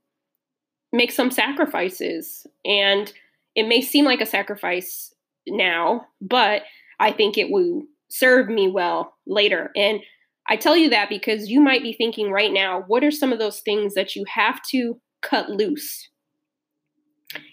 make 0.91 1.11
some 1.11 1.31
sacrifices. 1.31 2.45
And 2.65 3.11
it 3.55 3.67
may 3.67 3.81
seem 3.81 4.05
like 4.05 4.21
a 4.21 4.25
sacrifice 4.25 5.13
now, 5.47 6.05
but 6.21 6.63
I 6.99 7.11
think 7.11 7.37
it 7.37 7.49
will 7.49 7.83
serve 8.09 8.49
me 8.49 8.69
well 8.69 9.13
later. 9.25 9.71
And 9.75 10.01
I 10.47 10.57
tell 10.57 10.75
you 10.75 10.89
that 10.89 11.09
because 11.09 11.49
you 11.49 11.61
might 11.61 11.81
be 11.81 11.93
thinking 11.93 12.31
right 12.31 12.51
now, 12.51 12.83
what 12.87 13.03
are 13.03 13.11
some 13.11 13.31
of 13.31 13.39
those 13.39 13.61
things 13.61 13.93
that 13.93 14.15
you 14.15 14.25
have 14.27 14.61
to 14.71 14.99
cut 15.21 15.49
loose 15.49 16.09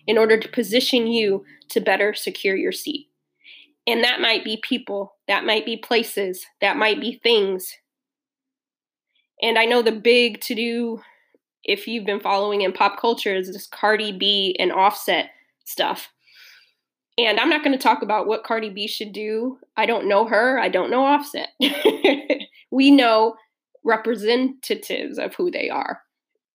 in 0.07 0.19
order 0.19 0.39
to 0.39 0.49
position 0.49 1.07
you 1.07 1.45
to 1.71 1.81
better 1.81 2.15
secure 2.15 2.57
your 2.57 2.73
seat. 2.73 3.08
And 3.89 4.05
that 4.05 4.21
might 4.21 4.45
be 4.45 4.61
people, 4.63 5.15
that 5.29 5.47
might 5.47 5.65
be 5.65 5.79
places, 5.79 6.45
that 6.61 6.77
might 6.77 7.01
be 7.01 7.19
things. 7.23 7.75
And 9.41 9.59
I 9.59 9.65
know 9.65 9.81
the 9.81 9.93
big 9.93 10.43
to 10.43 10.55
do, 10.55 11.01
if 11.65 11.89
you've 11.89 12.05
been 12.05 12.21
following 12.21 12.61
in 12.61 12.73
pop 12.73 13.01
culture, 13.01 13.35
is 13.35 13.51
this 13.51 13.67
Cardi 13.67 14.13
B 14.13 14.55
and 14.59 14.71
Offset 14.71 15.31
stuff. 15.65 16.11
And 17.17 17.41
I'm 17.41 17.49
not 17.49 17.65
going 17.65 17.77
to 17.77 17.83
talk 17.83 18.03
about 18.03 18.27
what 18.27 18.45
Cardi 18.45 18.69
B 18.69 18.87
should 18.87 19.13
do. 19.13 19.59
I 19.77 19.87
don't 19.87 20.07
know 20.07 20.27
her. 20.27 20.59
I 20.61 20.69
don't 20.69 20.91
know 20.91 21.05
Offset. 21.05 21.49
We 22.71 22.91
know 22.91 23.35
representatives 23.85 25.19
of 25.19 25.35
who 25.35 25.51
they 25.51 25.71
are 25.71 26.03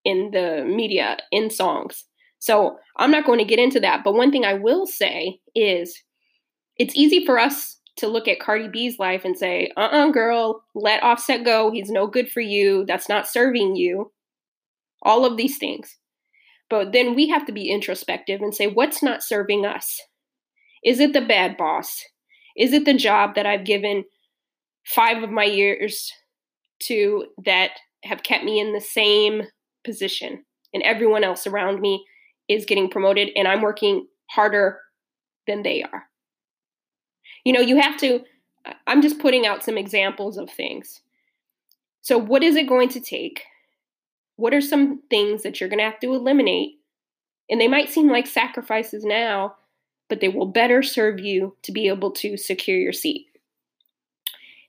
in 0.05 0.31
the 0.31 0.63
media, 0.65 1.17
in 1.31 1.49
songs. 1.49 2.05
So 2.39 2.77
I'm 2.97 3.11
not 3.11 3.25
going 3.25 3.39
to 3.39 3.45
get 3.45 3.59
into 3.59 3.79
that. 3.79 4.03
But 4.03 4.13
one 4.13 4.31
thing 4.31 4.45
I 4.45 4.53
will 4.53 4.85
say 4.85 5.39
is 5.55 6.01
it's 6.77 6.95
easy 6.95 7.25
for 7.25 7.39
us 7.39 7.77
to 7.97 8.07
look 8.07 8.27
at 8.27 8.39
Cardi 8.39 8.67
B's 8.67 8.97
life 8.97 9.23
and 9.23 9.37
say, 9.37 9.71
uh 9.77 9.81
uh-uh, 9.81 10.07
uh 10.07 10.11
girl, 10.11 10.63
let 10.73 11.03
Offset 11.03 11.43
go. 11.45 11.71
He's 11.71 11.89
no 11.89 12.07
good 12.07 12.29
for 12.29 12.41
you. 12.41 12.85
That's 12.87 13.07
not 13.07 13.27
serving 13.27 13.75
you. 13.75 14.11
All 15.03 15.25
of 15.25 15.37
these 15.37 15.57
things. 15.57 15.97
But 16.69 16.91
then 16.91 17.13
we 17.13 17.27
have 17.29 17.45
to 17.45 17.51
be 17.51 17.69
introspective 17.69 18.41
and 18.41 18.55
say, 18.55 18.67
what's 18.67 19.03
not 19.03 19.21
serving 19.21 19.65
us? 19.65 20.01
Is 20.83 20.99
it 20.99 21.13
the 21.13 21.21
bad 21.21 21.55
boss? 21.55 22.03
Is 22.57 22.73
it 22.73 22.85
the 22.85 22.93
job 22.95 23.35
that 23.35 23.45
I've 23.45 23.65
given 23.65 24.05
five 24.85 25.21
of 25.21 25.29
my 25.29 25.43
years 25.43 26.11
to 26.83 27.25
that 27.45 27.71
have 28.03 28.23
kept 28.23 28.43
me 28.43 28.59
in 28.59 28.73
the 28.73 28.81
same 28.81 29.43
position 29.83 30.43
and 30.73 30.83
everyone 30.83 31.23
else 31.23 31.45
around 31.45 31.79
me 31.79 32.03
is 32.49 32.65
getting 32.65 32.89
promoted 32.89 33.29
and 33.35 33.47
I'm 33.47 33.61
working 33.61 34.07
harder 34.31 34.79
than 35.47 35.63
they 35.63 35.83
are? 35.83 36.07
You 37.43 37.53
know, 37.53 37.59
you 37.59 37.79
have 37.79 37.97
to, 37.97 38.21
I'm 38.87 39.01
just 39.01 39.19
putting 39.19 39.45
out 39.45 39.63
some 39.63 39.77
examples 39.77 40.37
of 40.37 40.49
things. 40.49 41.01
So, 42.01 42.17
what 42.17 42.43
is 42.43 42.55
it 42.55 42.67
going 42.67 42.89
to 42.89 42.99
take 42.99 43.43
what 44.35 44.53
are 44.53 44.61
some 44.61 45.01
things 45.09 45.43
that 45.43 45.59
you're 45.59 45.69
going 45.69 45.79
to 45.79 45.85
have 45.85 45.99
to 45.99 46.13
eliminate? 46.13 46.79
And 47.49 47.59
they 47.59 47.67
might 47.67 47.89
seem 47.89 48.09
like 48.09 48.27
sacrifices 48.27 49.03
now, 49.03 49.55
but 50.09 50.19
they 50.19 50.29
will 50.29 50.45
better 50.45 50.81
serve 50.81 51.19
you 51.19 51.55
to 51.63 51.71
be 51.71 51.87
able 51.87 52.11
to 52.11 52.37
secure 52.37 52.77
your 52.77 52.93
seat. 52.93 53.27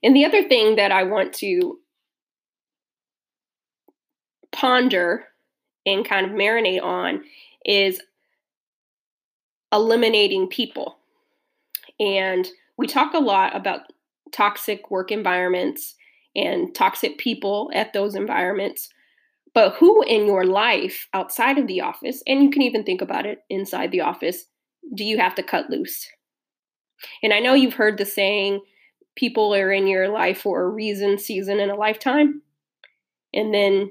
And 0.02 0.14
the 0.14 0.24
other 0.24 0.46
thing 0.46 0.76
that 0.76 0.92
I 0.92 1.04
want 1.04 1.32
to 1.34 1.78
ponder 4.52 5.24
and 5.86 6.06
kind 6.06 6.26
of 6.26 6.32
marinate 6.32 6.82
on 6.82 7.24
is 7.64 8.00
eliminating 9.72 10.48
people. 10.48 10.98
And 11.98 12.46
we 12.76 12.86
talk 12.86 13.14
a 13.14 13.18
lot 13.18 13.54
about 13.56 13.80
toxic 14.32 14.90
work 14.90 15.12
environments 15.12 15.94
and 16.34 16.74
toxic 16.74 17.18
people 17.18 17.70
at 17.74 17.92
those 17.92 18.14
environments. 18.14 18.88
But 19.54 19.74
who 19.74 20.02
in 20.02 20.26
your 20.26 20.44
life 20.44 21.06
outside 21.14 21.58
of 21.58 21.68
the 21.68 21.80
office, 21.80 22.22
and 22.26 22.42
you 22.42 22.50
can 22.50 22.62
even 22.62 22.82
think 22.82 23.00
about 23.00 23.26
it 23.26 23.38
inside 23.48 23.92
the 23.92 24.00
office, 24.00 24.46
do 24.94 25.04
you 25.04 25.18
have 25.18 25.36
to 25.36 25.42
cut 25.42 25.70
loose? 25.70 26.08
And 27.22 27.32
I 27.32 27.40
know 27.40 27.54
you've 27.54 27.74
heard 27.74 27.98
the 27.98 28.04
saying, 28.04 28.60
people 29.16 29.54
are 29.54 29.70
in 29.70 29.86
your 29.86 30.08
life 30.08 30.40
for 30.42 30.62
a 30.62 30.68
reason, 30.68 31.18
season, 31.18 31.60
and 31.60 31.70
a 31.70 31.76
lifetime. 31.76 32.42
And 33.32 33.54
then 33.54 33.90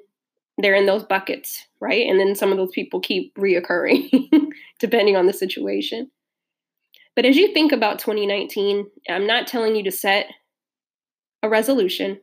they're 0.57 0.75
in 0.75 0.85
those 0.85 1.03
buckets, 1.03 1.65
right? 1.79 2.07
And 2.07 2.19
then 2.19 2.35
some 2.35 2.51
of 2.51 2.57
those 2.57 2.71
people 2.71 2.99
keep 2.99 3.33
reoccurring 3.35 4.09
depending 4.79 5.15
on 5.15 5.25
the 5.25 5.33
situation. 5.33 6.11
But 7.15 7.25
as 7.25 7.35
you 7.35 7.53
think 7.53 7.71
about 7.71 7.99
2019, 7.99 8.87
I'm 9.09 9.27
not 9.27 9.47
telling 9.47 9.75
you 9.75 9.83
to 9.83 9.91
set 9.91 10.27
a 11.43 11.49
resolution. 11.49 12.19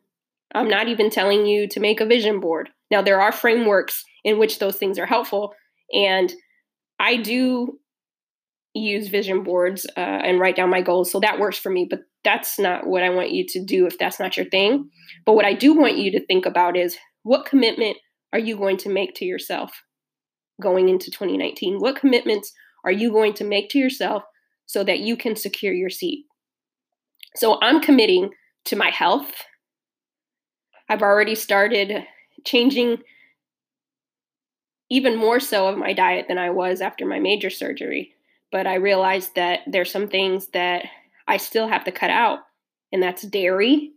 I'm 0.55 0.69
not 0.69 0.89
even 0.89 1.11
telling 1.11 1.47
you 1.47 1.69
to 1.69 1.81
make 1.81 2.01
a 2.01 2.07
vision 2.07 2.41
board. 2.41 2.71
Now, 2.91 3.03
there 3.03 3.21
are 3.21 3.31
frameworks 3.31 4.05
in 4.25 4.39
which 4.39 4.59
those 4.59 4.77
things 4.77 4.99
are 4.99 5.07
helpful. 5.07 5.55
And 5.93 6.33
I 6.99 7.17
do 7.17 7.79
use 8.75 9.09
vision 9.09 9.43
boards 9.43 9.87
uh, 9.97 10.01
and 10.01 10.41
write 10.41 10.57
down 10.57 10.71
my 10.71 10.83
goals. 10.83 11.11
So 11.11 11.21
that 11.21 11.39
works 11.39 11.59
for 11.59 11.71
me. 11.71 11.87
But 11.89 12.01
that's 12.25 12.59
not 12.59 12.87
what 12.87 13.03
I 13.03 13.11
want 13.11 13.31
you 13.31 13.47
to 13.49 13.65
do 13.65 13.87
if 13.87 13.99
that's 13.99 14.19
not 14.19 14.37
your 14.37 14.47
thing. 14.47 14.91
But 15.25 15.35
what 15.35 15.45
I 15.45 15.55
do 15.55 15.75
want 15.75 15.99
you 15.99 16.11
to 16.13 16.27
think 16.27 16.47
about 16.47 16.77
is 16.77 16.97
what 17.23 17.47
commitment 17.47 17.97
are 18.33 18.39
you 18.39 18.57
going 18.57 18.77
to 18.79 18.89
make 18.89 19.15
to 19.17 19.25
yourself 19.25 19.73
going 20.61 20.89
into 20.89 21.11
2019? 21.11 21.79
What 21.79 21.97
commitments 21.97 22.53
are 22.85 22.93
you 22.93 23.11
going 23.11 23.35
to 23.35 23.45
make 23.45 23.71
to 23.71 23.79
yourself 23.79 24.23
so 24.71 24.85
that 24.85 25.01
you 25.01 25.17
can 25.17 25.35
secure 25.35 25.73
your 25.73 25.91
seat? 25.91 26.27
So 27.35 27.59
I'm 27.61 27.81
committing 27.81 28.31
to 28.67 28.77
my 28.77 28.91
health. 28.91 29.33
I've 30.89 31.03
already 31.03 31.35
started 31.35 32.05
changing 32.45 32.99
even 34.89 35.17
more 35.17 35.41
so 35.41 35.67
of 35.67 35.77
my 35.77 35.93
diet 35.93 36.27
than 36.29 36.39
I 36.39 36.51
was 36.51 36.81
after 36.81 37.05
my 37.05 37.19
major 37.19 37.51
surgery. 37.51 38.15
But 38.53 38.69
I 38.69 38.75
realized 38.75 39.35
that 39.35 39.61
there's 39.67 39.91
some 39.91 40.07
things 40.07 40.49
that 40.49 40.85
I 41.27 41.37
still 41.37 41.67
have 41.67 41.83
to 41.85 41.93
cut 41.93 42.11
out, 42.11 42.41
and 42.93 43.03
that's 43.03 43.23
dairy, 43.23 43.91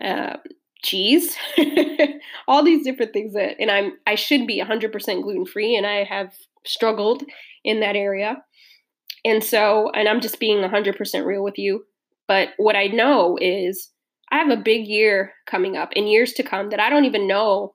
uh, 0.00 0.36
cheese, 0.82 1.36
all 2.48 2.62
these 2.62 2.84
different 2.84 3.12
things 3.12 3.34
that, 3.34 3.56
and 3.60 3.70
I'm 3.70 3.92
I 4.06 4.14
should 4.14 4.46
be 4.46 4.62
100% 4.62 5.22
gluten 5.22 5.44
free, 5.44 5.76
and 5.76 5.86
I 5.86 6.04
have 6.04 6.32
struggled 6.64 7.24
in 7.62 7.80
that 7.80 7.96
area. 7.96 8.42
And 9.24 9.42
so, 9.42 9.90
and 9.94 10.08
I'm 10.08 10.20
just 10.20 10.38
being 10.38 10.58
100% 10.58 11.24
real 11.24 11.42
with 11.42 11.58
you. 11.58 11.84
But 12.28 12.50
what 12.56 12.76
I 12.76 12.86
know 12.86 13.38
is 13.40 13.90
I 14.30 14.38
have 14.38 14.50
a 14.50 14.56
big 14.56 14.86
year 14.86 15.32
coming 15.46 15.76
up 15.76 15.90
in 15.94 16.06
years 16.06 16.32
to 16.34 16.42
come 16.42 16.70
that 16.70 16.80
I 16.80 16.90
don't 16.90 17.04
even 17.04 17.28
know 17.28 17.74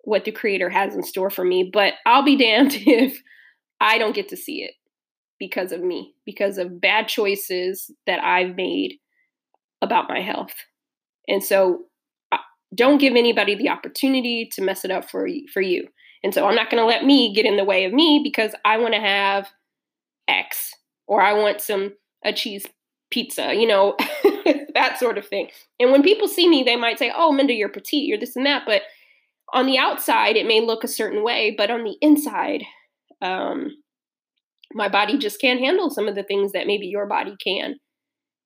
what 0.00 0.24
the 0.24 0.32
creator 0.32 0.70
has 0.70 0.94
in 0.94 1.02
store 1.02 1.30
for 1.30 1.44
me, 1.44 1.68
but 1.72 1.94
I'll 2.04 2.24
be 2.24 2.36
damned 2.38 2.74
if 2.74 3.20
I 3.80 3.98
don't 3.98 4.14
get 4.14 4.28
to 4.30 4.36
see 4.36 4.62
it 4.62 4.72
because 5.38 5.72
of 5.72 5.82
me, 5.82 6.14
because 6.24 6.58
of 6.58 6.80
bad 6.80 7.08
choices 7.08 7.90
that 8.06 8.22
I've 8.22 8.56
made 8.56 8.94
about 9.82 10.08
my 10.08 10.20
health. 10.20 10.54
And 11.28 11.42
so 11.44 11.84
uh, 12.32 12.38
don't 12.74 12.98
give 12.98 13.14
anybody 13.14 13.54
the 13.54 13.68
opportunity 13.68 14.48
to 14.52 14.62
mess 14.62 14.84
it 14.84 14.90
up 14.90 15.10
for 15.10 15.28
for 15.52 15.60
you. 15.60 15.88
And 16.22 16.32
so 16.32 16.46
I'm 16.46 16.54
not 16.54 16.70
going 16.70 16.82
to 16.82 16.86
let 16.86 17.04
me 17.04 17.34
get 17.34 17.44
in 17.44 17.56
the 17.56 17.64
way 17.64 17.84
of 17.84 17.92
me 17.92 18.20
because 18.24 18.52
I 18.64 18.78
want 18.78 18.94
to 18.94 19.00
have 19.00 19.48
X 20.28 20.72
or 21.06 21.20
I 21.20 21.32
want 21.32 21.60
some 21.60 21.92
a 22.24 22.32
cheese 22.32 22.66
pizza, 23.10 23.54
you 23.54 23.66
know, 23.66 23.96
that 24.74 24.96
sort 24.98 25.18
of 25.18 25.26
thing. 25.26 25.48
And 25.78 25.92
when 25.92 26.02
people 26.02 26.28
see 26.28 26.48
me, 26.48 26.62
they 26.62 26.76
might 26.76 26.98
say, 26.98 27.12
oh, 27.14 27.32
Minda, 27.32 27.54
you're 27.54 27.68
petite, 27.68 28.06
you're 28.06 28.18
this 28.18 28.36
and 28.36 28.46
that. 28.46 28.62
But 28.66 28.82
on 29.52 29.66
the 29.66 29.78
outside, 29.78 30.36
it 30.36 30.46
may 30.46 30.60
look 30.60 30.82
a 30.82 30.88
certain 30.88 31.22
way, 31.22 31.54
but 31.56 31.70
on 31.70 31.84
the 31.84 31.96
inside, 32.00 32.64
um, 33.22 33.70
my 34.74 34.88
body 34.88 35.18
just 35.18 35.40
can't 35.40 35.60
handle 35.60 35.90
some 35.90 36.08
of 36.08 36.14
the 36.16 36.24
things 36.24 36.52
that 36.52 36.66
maybe 36.66 36.86
your 36.86 37.06
body 37.06 37.36
can. 37.42 37.76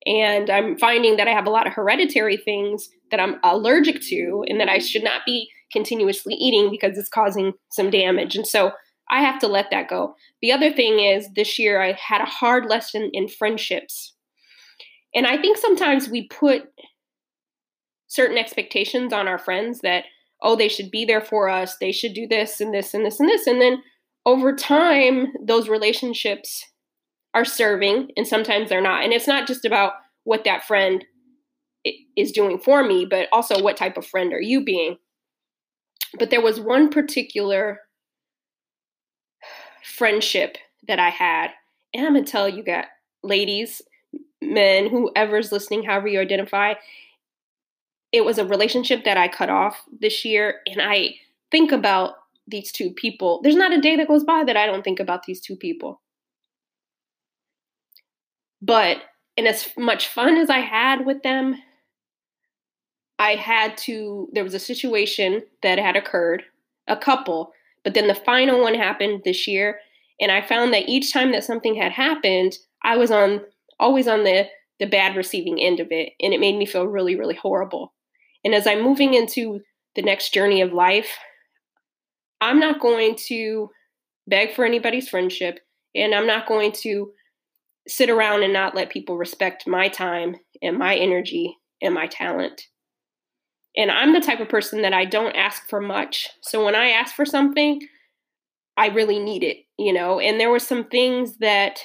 And 0.05 0.49
I'm 0.49 0.77
finding 0.77 1.17
that 1.17 1.27
I 1.27 1.31
have 1.31 1.45
a 1.45 1.51
lot 1.51 1.67
of 1.67 1.73
hereditary 1.73 2.37
things 2.37 2.89
that 3.11 3.19
I'm 3.19 3.35
allergic 3.43 4.01
to 4.09 4.43
and 4.47 4.59
that 4.59 4.69
I 4.69 4.79
should 4.79 5.03
not 5.03 5.21
be 5.25 5.49
continuously 5.71 6.33
eating 6.33 6.69
because 6.71 6.97
it's 6.97 7.09
causing 7.09 7.53
some 7.71 7.89
damage. 7.89 8.35
And 8.35 8.47
so 8.47 8.71
I 9.11 9.21
have 9.21 9.39
to 9.39 9.47
let 9.47 9.69
that 9.71 9.89
go. 9.89 10.15
The 10.41 10.51
other 10.51 10.71
thing 10.71 10.99
is 10.99 11.27
this 11.35 11.59
year 11.59 11.81
I 11.81 11.91
had 11.93 12.21
a 12.21 12.25
hard 12.25 12.65
lesson 12.65 13.09
in 13.13 13.27
friendships 13.27 14.13
and 15.13 15.27
I 15.27 15.37
think 15.37 15.57
sometimes 15.57 16.09
we 16.09 16.27
put 16.27 16.63
certain 18.07 18.37
expectations 18.37 19.13
on 19.13 19.27
our 19.27 19.37
friends 19.37 19.81
that, 19.81 20.05
oh, 20.41 20.55
they 20.55 20.67
should 20.67 20.91
be 20.91 21.05
there 21.05 21.21
for 21.21 21.49
us, 21.49 21.77
they 21.77 21.91
should 21.91 22.13
do 22.13 22.27
this 22.27 22.61
and 22.61 22.73
this 22.73 22.93
and 22.93 23.05
this 23.05 23.19
and 23.19 23.29
this. 23.29 23.47
And 23.47 23.61
then 23.61 23.83
over 24.25 24.55
time, 24.55 25.33
those 25.45 25.69
relationships 25.69 26.65
are 27.33 27.45
serving 27.45 28.09
and 28.17 28.27
sometimes 28.27 28.69
they're 28.69 28.81
not. 28.81 29.03
And 29.03 29.13
it's 29.13 29.27
not 29.27 29.47
just 29.47 29.65
about 29.65 29.93
what 30.23 30.43
that 30.43 30.63
friend 30.65 31.05
is 32.15 32.31
doing 32.31 32.59
for 32.59 32.83
me, 32.83 33.07
but 33.09 33.27
also 33.31 33.61
what 33.61 33.77
type 33.77 33.97
of 33.97 34.05
friend 34.05 34.33
are 34.33 34.41
you 34.41 34.63
being. 34.63 34.97
But 36.19 36.29
there 36.29 36.41
was 36.41 36.59
one 36.59 36.89
particular 36.89 37.79
friendship 39.83 40.57
that 40.87 40.99
I 40.99 41.09
had, 41.09 41.51
and 41.93 42.05
I'm 42.05 42.13
gonna 42.13 42.25
tell 42.25 42.49
you, 42.49 42.63
guys, 42.63 42.85
ladies, 43.23 43.81
men, 44.41 44.89
whoever's 44.89 45.51
listening, 45.51 45.83
however 45.83 46.07
you 46.07 46.19
identify, 46.19 46.73
it 48.11 48.25
was 48.25 48.37
a 48.37 48.45
relationship 48.45 49.03
that 49.05 49.17
I 49.17 49.27
cut 49.27 49.49
off 49.49 49.83
this 49.99 50.25
year. 50.25 50.59
And 50.67 50.81
I 50.81 51.15
think 51.51 51.71
about 51.71 52.15
these 52.47 52.71
two 52.71 52.91
people. 52.91 53.39
There's 53.43 53.55
not 53.55 53.73
a 53.73 53.81
day 53.81 53.95
that 53.95 54.07
goes 54.07 54.23
by 54.23 54.43
that 54.43 54.57
I 54.57 54.65
don't 54.65 54.83
think 54.83 54.99
about 54.99 55.23
these 55.23 55.39
two 55.39 55.55
people. 55.55 56.01
But 58.61 58.97
in 59.37 59.47
as 59.47 59.69
much 59.77 60.07
fun 60.07 60.37
as 60.37 60.49
I 60.49 60.59
had 60.59 61.05
with 61.05 61.23
them, 61.23 61.55
I 63.17 63.35
had 63.35 63.77
to, 63.79 64.27
there 64.33 64.43
was 64.43 64.53
a 64.53 64.59
situation 64.59 65.43
that 65.61 65.79
had 65.79 65.95
occurred, 65.95 66.43
a 66.87 66.97
couple, 66.97 67.53
but 67.83 67.93
then 67.93 68.07
the 68.07 68.15
final 68.15 68.61
one 68.61 68.75
happened 68.75 69.21
this 69.23 69.47
year. 69.47 69.79
And 70.19 70.31
I 70.31 70.41
found 70.41 70.73
that 70.73 70.87
each 70.87 71.11
time 71.11 71.31
that 71.31 71.43
something 71.43 71.75
had 71.75 71.91
happened, 71.91 72.57
I 72.83 72.97
was 72.97 73.11
on 73.11 73.41
always 73.79 74.07
on 74.07 74.23
the 74.23 74.47
the 74.79 74.85
bad 74.87 75.15
receiving 75.15 75.59
end 75.59 75.79
of 75.79 75.87
it 75.91 76.13
and 76.21 76.33
it 76.33 76.39
made 76.39 76.57
me 76.57 76.65
feel 76.65 76.87
really 76.87 77.15
really 77.15 77.35
horrible 77.35 77.93
and 78.45 78.55
as 78.55 78.65
i'm 78.65 78.81
moving 78.81 79.13
into 79.13 79.59
the 79.95 80.01
next 80.01 80.33
journey 80.33 80.61
of 80.61 80.71
life 80.71 81.17
i'm 82.39 82.59
not 82.59 82.79
going 82.79 83.15
to 83.15 83.69
beg 84.27 84.53
for 84.53 84.65
anybody's 84.65 85.09
friendship 85.09 85.59
and 85.93 86.15
i'm 86.15 86.25
not 86.25 86.47
going 86.47 86.71
to 86.71 87.11
sit 87.87 88.09
around 88.09 88.43
and 88.43 88.53
not 88.53 88.75
let 88.75 88.89
people 88.89 89.17
respect 89.17 89.67
my 89.67 89.87
time 89.87 90.35
and 90.61 90.77
my 90.77 90.95
energy 90.95 91.57
and 91.81 91.93
my 91.93 92.07
talent 92.07 92.67
And 93.77 93.89
I'm 93.89 94.13
the 94.13 94.19
type 94.19 94.39
of 94.39 94.49
person 94.49 94.81
that 94.81 94.93
I 94.93 95.05
don't 95.05 95.35
ask 95.35 95.67
for 95.69 95.79
much. 95.79 96.29
So 96.41 96.65
when 96.65 96.75
I 96.75 96.89
ask 96.89 97.15
for 97.15 97.25
something, 97.25 97.81
I 98.75 98.87
really 98.87 99.19
need 99.19 99.43
it, 99.43 99.65
you 99.77 99.93
know. 99.93 100.19
And 100.19 100.39
there 100.39 100.49
were 100.49 100.59
some 100.59 100.85
things 100.85 101.37
that 101.37 101.79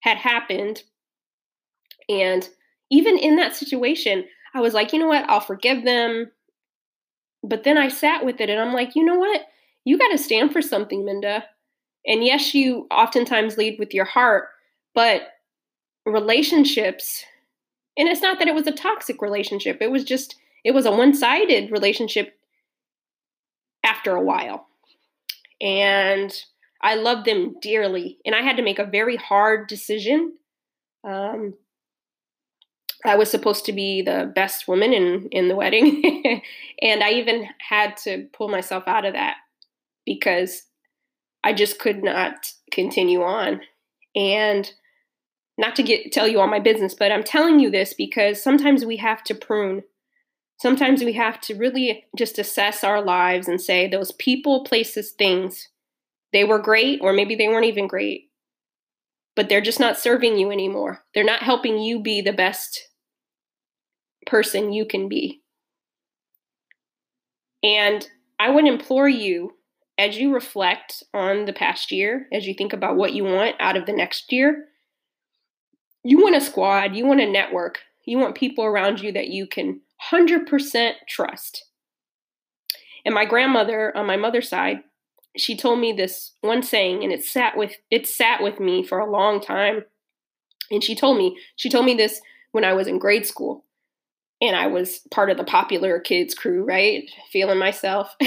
had 0.00 0.16
happened. 0.16 0.82
And 2.08 2.48
even 2.90 3.18
in 3.18 3.36
that 3.36 3.54
situation, 3.54 4.24
I 4.54 4.60
was 4.60 4.74
like, 4.74 4.92
you 4.92 4.98
know 4.98 5.08
what? 5.08 5.28
I'll 5.28 5.40
forgive 5.40 5.84
them. 5.84 6.30
But 7.42 7.64
then 7.64 7.78
I 7.78 7.88
sat 7.88 8.24
with 8.24 8.40
it 8.40 8.50
and 8.50 8.60
I'm 8.60 8.74
like, 8.74 8.96
you 8.96 9.04
know 9.04 9.18
what? 9.18 9.42
You 9.84 9.98
got 9.98 10.08
to 10.08 10.18
stand 10.18 10.52
for 10.52 10.62
something, 10.62 11.04
Minda. 11.04 11.44
And 12.06 12.24
yes, 12.24 12.54
you 12.54 12.86
oftentimes 12.90 13.58
lead 13.58 13.78
with 13.78 13.92
your 13.92 14.06
heart, 14.06 14.48
but 14.94 15.22
relationships, 16.06 17.24
and 17.96 18.08
it's 18.08 18.22
not 18.22 18.38
that 18.38 18.48
it 18.48 18.54
was 18.54 18.66
a 18.66 18.72
toxic 18.72 19.20
relationship, 19.20 19.78
it 19.80 19.90
was 19.90 20.04
just, 20.04 20.36
it 20.64 20.72
was 20.72 20.86
a 20.86 20.92
one 20.92 21.14
sided 21.14 21.70
relationship 21.70 22.38
after 23.84 24.14
a 24.14 24.22
while. 24.22 24.66
And 25.60 26.32
I 26.82 26.94
loved 26.94 27.26
them 27.26 27.56
dearly. 27.60 28.18
And 28.24 28.34
I 28.34 28.42
had 28.42 28.56
to 28.56 28.62
make 28.62 28.78
a 28.78 28.84
very 28.84 29.16
hard 29.16 29.68
decision. 29.68 30.34
Um, 31.04 31.54
I 33.04 33.16
was 33.16 33.30
supposed 33.30 33.64
to 33.66 33.72
be 33.72 34.02
the 34.02 34.30
best 34.34 34.68
woman 34.68 34.92
in, 34.92 35.28
in 35.30 35.48
the 35.48 35.56
wedding. 35.56 36.42
and 36.82 37.02
I 37.02 37.12
even 37.12 37.48
had 37.58 37.96
to 37.98 38.26
pull 38.32 38.48
myself 38.48 38.84
out 38.86 39.04
of 39.04 39.14
that 39.14 39.36
because 40.04 40.64
I 41.42 41.52
just 41.52 41.78
could 41.78 42.02
not 42.02 42.52
continue 42.70 43.22
on. 43.22 43.60
And 44.14 44.70
not 45.56 45.76
to 45.76 45.82
get 45.82 46.10
tell 46.10 46.26
you 46.26 46.40
all 46.40 46.48
my 46.48 46.58
business, 46.58 46.94
but 46.94 47.12
I'm 47.12 47.22
telling 47.22 47.60
you 47.60 47.70
this 47.70 47.94
because 47.94 48.42
sometimes 48.42 48.84
we 48.84 48.96
have 48.96 49.22
to 49.24 49.34
prune. 49.34 49.82
Sometimes 50.60 51.02
we 51.02 51.14
have 51.14 51.40
to 51.40 51.54
really 51.54 52.04
just 52.18 52.38
assess 52.38 52.84
our 52.84 53.02
lives 53.02 53.48
and 53.48 53.58
say 53.58 53.88
those 53.88 54.12
people, 54.12 54.62
places, 54.62 55.12
things, 55.12 55.70
they 56.34 56.44
were 56.44 56.58
great 56.58 57.00
or 57.00 57.14
maybe 57.14 57.34
they 57.34 57.48
weren't 57.48 57.64
even 57.64 57.88
great. 57.88 58.28
But 59.34 59.48
they're 59.48 59.62
just 59.62 59.80
not 59.80 59.98
serving 59.98 60.36
you 60.36 60.50
anymore. 60.50 61.02
They're 61.14 61.24
not 61.24 61.42
helping 61.42 61.78
you 61.78 62.02
be 62.02 62.20
the 62.20 62.34
best 62.34 62.88
person 64.26 64.70
you 64.70 64.84
can 64.84 65.08
be. 65.08 65.40
And 67.62 68.06
I 68.38 68.50
would 68.50 68.66
implore 68.66 69.08
you 69.08 69.56
as 69.96 70.18
you 70.18 70.34
reflect 70.34 71.02
on 71.14 71.46
the 71.46 71.54
past 71.54 71.90
year, 71.90 72.26
as 72.34 72.46
you 72.46 72.52
think 72.52 72.74
about 72.74 72.96
what 72.96 73.14
you 73.14 73.24
want 73.24 73.56
out 73.60 73.78
of 73.78 73.86
the 73.86 73.94
next 73.94 74.30
year, 74.30 74.66
you 76.04 76.22
want 76.22 76.36
a 76.36 76.40
squad, 76.40 76.94
you 76.94 77.06
want 77.06 77.20
a 77.20 77.30
network, 77.30 77.78
you 78.04 78.18
want 78.18 78.34
people 78.34 78.64
around 78.64 79.00
you 79.00 79.12
that 79.12 79.28
you 79.28 79.46
can 79.46 79.80
100% 80.10 80.92
trust. 81.08 81.64
And 83.04 83.14
my 83.14 83.24
grandmother 83.24 83.96
on 83.96 84.06
my 84.06 84.16
mother's 84.16 84.48
side, 84.48 84.78
she 85.36 85.56
told 85.56 85.78
me 85.78 85.92
this 85.92 86.32
one 86.40 86.62
saying 86.62 87.02
and 87.02 87.12
it 87.12 87.24
sat 87.24 87.56
with 87.56 87.76
it 87.90 88.06
sat 88.06 88.42
with 88.42 88.58
me 88.60 88.82
for 88.82 88.98
a 88.98 89.10
long 89.10 89.40
time. 89.40 89.84
And 90.70 90.82
she 90.82 90.94
told 90.94 91.18
me, 91.18 91.38
she 91.56 91.68
told 91.68 91.86
me 91.86 91.94
this 91.94 92.20
when 92.52 92.64
I 92.64 92.72
was 92.72 92.86
in 92.86 92.98
grade 92.98 93.26
school 93.26 93.64
and 94.40 94.56
I 94.56 94.66
was 94.66 95.00
part 95.10 95.30
of 95.30 95.36
the 95.36 95.44
popular 95.44 96.00
kids 96.00 96.34
crew, 96.34 96.64
right? 96.64 97.08
Feeling 97.30 97.58
myself. 97.58 98.14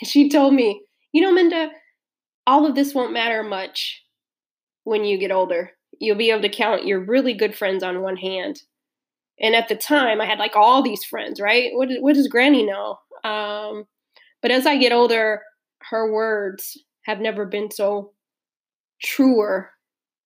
And 0.00 0.08
she 0.08 0.28
told 0.28 0.54
me, 0.54 0.82
you 1.12 1.20
know, 1.20 1.32
Minda, 1.32 1.70
all 2.46 2.66
of 2.66 2.74
this 2.74 2.94
won't 2.94 3.12
matter 3.12 3.42
much 3.42 4.02
when 4.84 5.04
you 5.04 5.18
get 5.18 5.30
older. 5.30 5.72
You'll 5.98 6.16
be 6.16 6.30
able 6.30 6.42
to 6.42 6.48
count 6.48 6.86
your 6.86 7.00
really 7.00 7.34
good 7.34 7.56
friends 7.56 7.82
on 7.82 8.00
one 8.00 8.16
hand. 8.16 8.62
And 9.40 9.54
at 9.54 9.68
the 9.68 9.76
time, 9.76 10.20
I 10.20 10.26
had 10.26 10.38
like 10.38 10.54
all 10.54 10.82
these 10.82 11.04
friends, 11.04 11.40
right? 11.40 11.70
What, 11.74 11.88
what 12.00 12.14
does 12.14 12.28
Granny 12.28 12.64
know? 12.64 12.98
Um, 13.24 13.86
but 14.42 14.50
as 14.50 14.66
I 14.66 14.76
get 14.76 14.92
older, 14.92 15.42
her 15.90 16.12
words 16.12 16.76
have 17.04 17.20
never 17.20 17.46
been 17.46 17.70
so 17.70 18.12
truer 19.02 19.70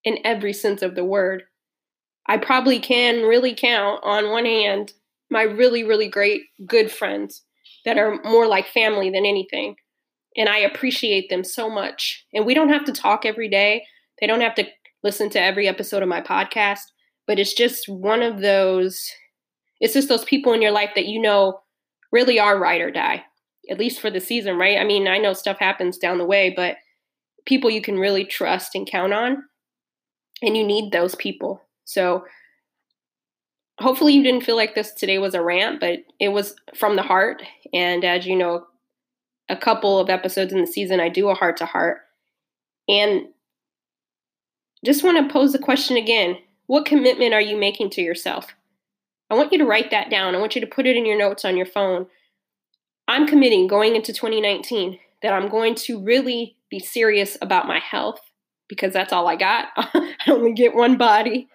in 0.02 0.18
every 0.24 0.52
sense 0.52 0.82
of 0.82 0.94
the 0.94 1.04
word. 1.04 1.44
I 2.26 2.38
probably 2.38 2.78
can 2.78 3.22
really 3.22 3.54
count 3.54 4.00
on 4.02 4.30
one 4.30 4.44
hand 4.44 4.92
my 5.30 5.42
really, 5.42 5.84
really 5.84 6.08
great, 6.08 6.42
good 6.66 6.90
friends 6.90 7.42
that 7.84 7.98
are 7.98 8.20
more 8.24 8.46
like 8.46 8.66
family 8.66 9.10
than 9.10 9.26
anything. 9.26 9.76
And 10.36 10.48
I 10.48 10.58
appreciate 10.58 11.28
them 11.28 11.44
so 11.44 11.70
much. 11.70 12.24
And 12.32 12.44
we 12.44 12.54
don't 12.54 12.70
have 12.70 12.84
to 12.84 12.92
talk 12.92 13.24
every 13.24 13.48
day, 13.48 13.84
they 14.20 14.26
don't 14.26 14.40
have 14.40 14.54
to 14.56 14.66
listen 15.02 15.28
to 15.30 15.40
every 15.40 15.68
episode 15.68 16.02
of 16.02 16.08
my 16.08 16.20
podcast, 16.20 16.80
but 17.26 17.38
it's 17.38 17.54
just 17.54 17.88
one 17.88 18.22
of 18.22 18.40
those, 18.40 19.10
it's 19.80 19.94
just 19.94 20.08
those 20.08 20.24
people 20.24 20.52
in 20.52 20.62
your 20.62 20.72
life 20.72 20.90
that 20.94 21.06
you 21.06 21.20
know 21.20 21.60
really 22.12 22.38
are 22.38 22.58
ride 22.58 22.80
or 22.80 22.90
die, 22.90 23.24
at 23.70 23.78
least 23.78 24.00
for 24.00 24.10
the 24.10 24.20
season, 24.20 24.56
right? 24.56 24.78
I 24.78 24.84
mean, 24.84 25.08
I 25.08 25.18
know 25.18 25.32
stuff 25.32 25.58
happens 25.58 25.98
down 25.98 26.18
the 26.18 26.24
way, 26.24 26.52
but 26.54 26.76
people 27.46 27.70
you 27.70 27.82
can 27.82 27.98
really 27.98 28.24
trust 28.24 28.74
and 28.74 28.86
count 28.86 29.12
on. 29.12 29.44
And 30.42 30.56
you 30.56 30.66
need 30.66 30.92
those 30.92 31.14
people. 31.14 31.62
So 31.84 32.24
hopefully 33.78 34.12
you 34.12 34.22
didn't 34.22 34.44
feel 34.44 34.56
like 34.56 34.74
this 34.74 34.92
today 34.92 35.18
was 35.18 35.34
a 35.34 35.42
rant, 35.42 35.80
but 35.80 36.00
it 36.20 36.28
was 36.28 36.54
from 36.74 36.96
the 36.96 37.02
heart. 37.02 37.42
And 37.72 38.04
as 38.04 38.26
you 38.26 38.36
know, 38.36 38.66
a 39.48 39.56
couple 39.56 39.98
of 39.98 40.10
episodes 40.10 40.52
in 40.52 40.60
the 40.60 40.66
season, 40.66 41.00
I 41.00 41.08
do 41.08 41.28
a 41.28 41.34
heart 41.34 41.56
to 41.58 41.66
heart. 41.66 41.98
And 42.88 43.26
just 44.84 45.02
want 45.02 45.26
to 45.26 45.32
pose 45.32 45.52
the 45.52 45.58
question 45.58 45.96
again 45.96 46.36
what 46.66 46.86
commitment 46.86 47.34
are 47.34 47.40
you 47.40 47.56
making 47.56 47.90
to 47.90 48.02
yourself? 48.02 48.46
I 49.30 49.34
want 49.34 49.52
you 49.52 49.58
to 49.58 49.66
write 49.66 49.90
that 49.90 50.10
down. 50.10 50.34
I 50.34 50.38
want 50.38 50.54
you 50.54 50.60
to 50.60 50.66
put 50.66 50.86
it 50.86 50.96
in 50.96 51.06
your 51.06 51.18
notes 51.18 51.44
on 51.44 51.56
your 51.56 51.66
phone. 51.66 52.06
I'm 53.08 53.26
committing 53.26 53.66
going 53.66 53.96
into 53.96 54.12
2019 54.12 54.98
that 55.22 55.32
I'm 55.32 55.48
going 55.48 55.74
to 55.74 56.02
really 56.02 56.56
be 56.70 56.78
serious 56.78 57.36
about 57.40 57.66
my 57.66 57.78
health 57.78 58.20
because 58.68 58.92
that's 58.92 59.12
all 59.12 59.26
I 59.28 59.36
got. 59.36 59.68
I 59.76 60.14
only 60.28 60.52
get 60.52 60.74
one 60.74 60.96
body 60.96 61.48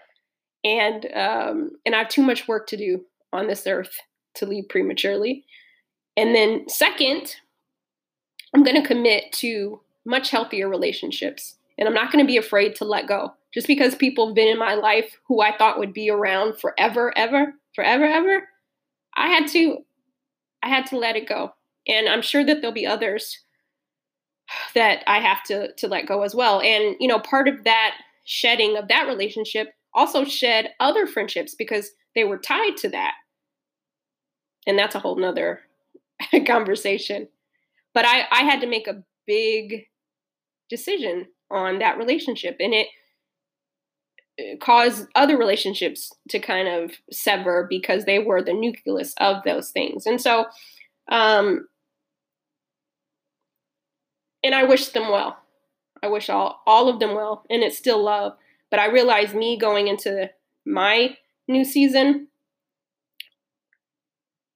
and 0.64 1.06
um, 1.16 1.72
and 1.86 1.96
I 1.96 2.00
have 2.00 2.10
too 2.10 2.22
much 2.22 2.48
work 2.48 2.68
to 2.68 2.78
do 2.78 3.06
on 3.32 3.48
this 3.48 3.66
earth 3.68 3.96
to 4.36 4.46
leave 4.46 4.70
prematurely. 4.70 5.46
And 6.18 6.36
then 6.36 6.68
second, 6.68 7.36
I'm 8.54 8.64
going 8.64 8.82
to 8.82 8.88
commit 8.88 9.32
to 9.34 9.82
much 10.06 10.32
healthier 10.32 10.68
relationships, 10.68 11.56
and 11.78 11.88
I'm 11.88 11.94
not 11.94 12.12
going 12.12 12.24
to 12.24 12.28
be 12.28 12.38
afraid 12.38 12.76
to 12.76 12.86
let 12.86 13.08
go. 13.08 13.34
Just 13.54 13.68
because 13.68 13.96
people 13.96 14.28
have 14.28 14.36
been 14.36 14.48
in 14.48 14.60
my 14.60 14.76
life 14.76 15.18
who 15.28 15.42
I 15.42 15.56
thought 15.58 15.80
would 15.80 15.94
be 15.94 16.10
around 16.10 16.60
forever, 16.60 17.12
ever, 17.18 17.54
forever, 17.74 18.06
ever, 18.06 18.48
I 19.18 19.28
had 19.28 19.48
to, 19.50 19.78
I 20.62 20.70
had 20.70 20.86
to 20.88 20.98
let 20.98 21.16
it 21.16 21.28
go. 21.28 21.54
And 21.88 22.08
I'm 22.08 22.22
sure 22.22 22.44
that 22.44 22.62
there'll 22.62 22.74
be 22.74 22.86
others 22.86 23.40
that 24.76 25.04
I 25.08 25.20
have 25.20 25.44
to 25.44 25.74
to 25.74 25.88
let 25.88 26.08
go 26.08 26.24
as 26.24 26.36
well. 26.36 26.62
And 26.62 26.96
you 27.00 27.08
know, 27.08 27.20
part 27.20 27.48
of 27.48 27.64
that 27.64 27.96
shedding 28.26 28.78
of 28.78 28.88
that 28.88 29.08
relationship 29.08 29.70
also 29.94 30.24
shed 30.24 30.70
other 30.80 31.08
friendships 31.08 31.56
because 31.56 31.92
they 32.16 32.24
were 32.24 32.38
tied 32.38 32.78
to 32.78 32.90
that. 32.90 33.14
And 34.68 34.78
that's 34.78 34.96
a 34.96 35.00
whole 35.00 35.16
nother 35.16 35.62
conversation. 36.48 37.28
But 37.94 38.06
I, 38.06 38.26
I 38.32 38.44
had 38.44 38.62
to 38.62 38.68
make 38.68 38.88
a 38.88 39.04
big 39.26 39.86
decision 40.70 41.28
on 41.50 41.80
that 41.80 41.98
relationship. 41.98 42.58
And 42.60 42.74
it 42.74 42.88
caused 44.60 45.08
other 45.16 45.38
relationships 45.38 46.12
to 46.30 46.40
kind 46.40 46.68
of 46.68 46.92
sever 47.12 47.66
because 47.70 48.06
they 48.06 48.20
were 48.20 48.42
the 48.42 48.54
nucleus 48.54 49.14
of 49.18 49.44
those 49.44 49.72
things. 49.72 50.06
And 50.06 50.22
so, 50.22 50.46
um, 51.10 51.68
and 54.44 54.56
I 54.56 54.64
wish 54.64 54.90
them 54.90 55.10
well. 55.10 55.38
I 56.02 56.08
wish 56.08 56.30
all 56.30 56.62
all 56.66 56.88
of 56.88 57.00
them 57.00 57.14
well, 57.16 57.44
and 57.50 57.62
it's 57.62 57.78
still 57.78 58.02
love. 58.02 58.34
But 58.72 58.80
I 58.80 58.88
realize 58.88 59.34
me 59.34 59.58
going 59.58 59.88
into 59.88 60.30
my 60.66 61.18
new 61.48 61.66
season, 61.66 62.28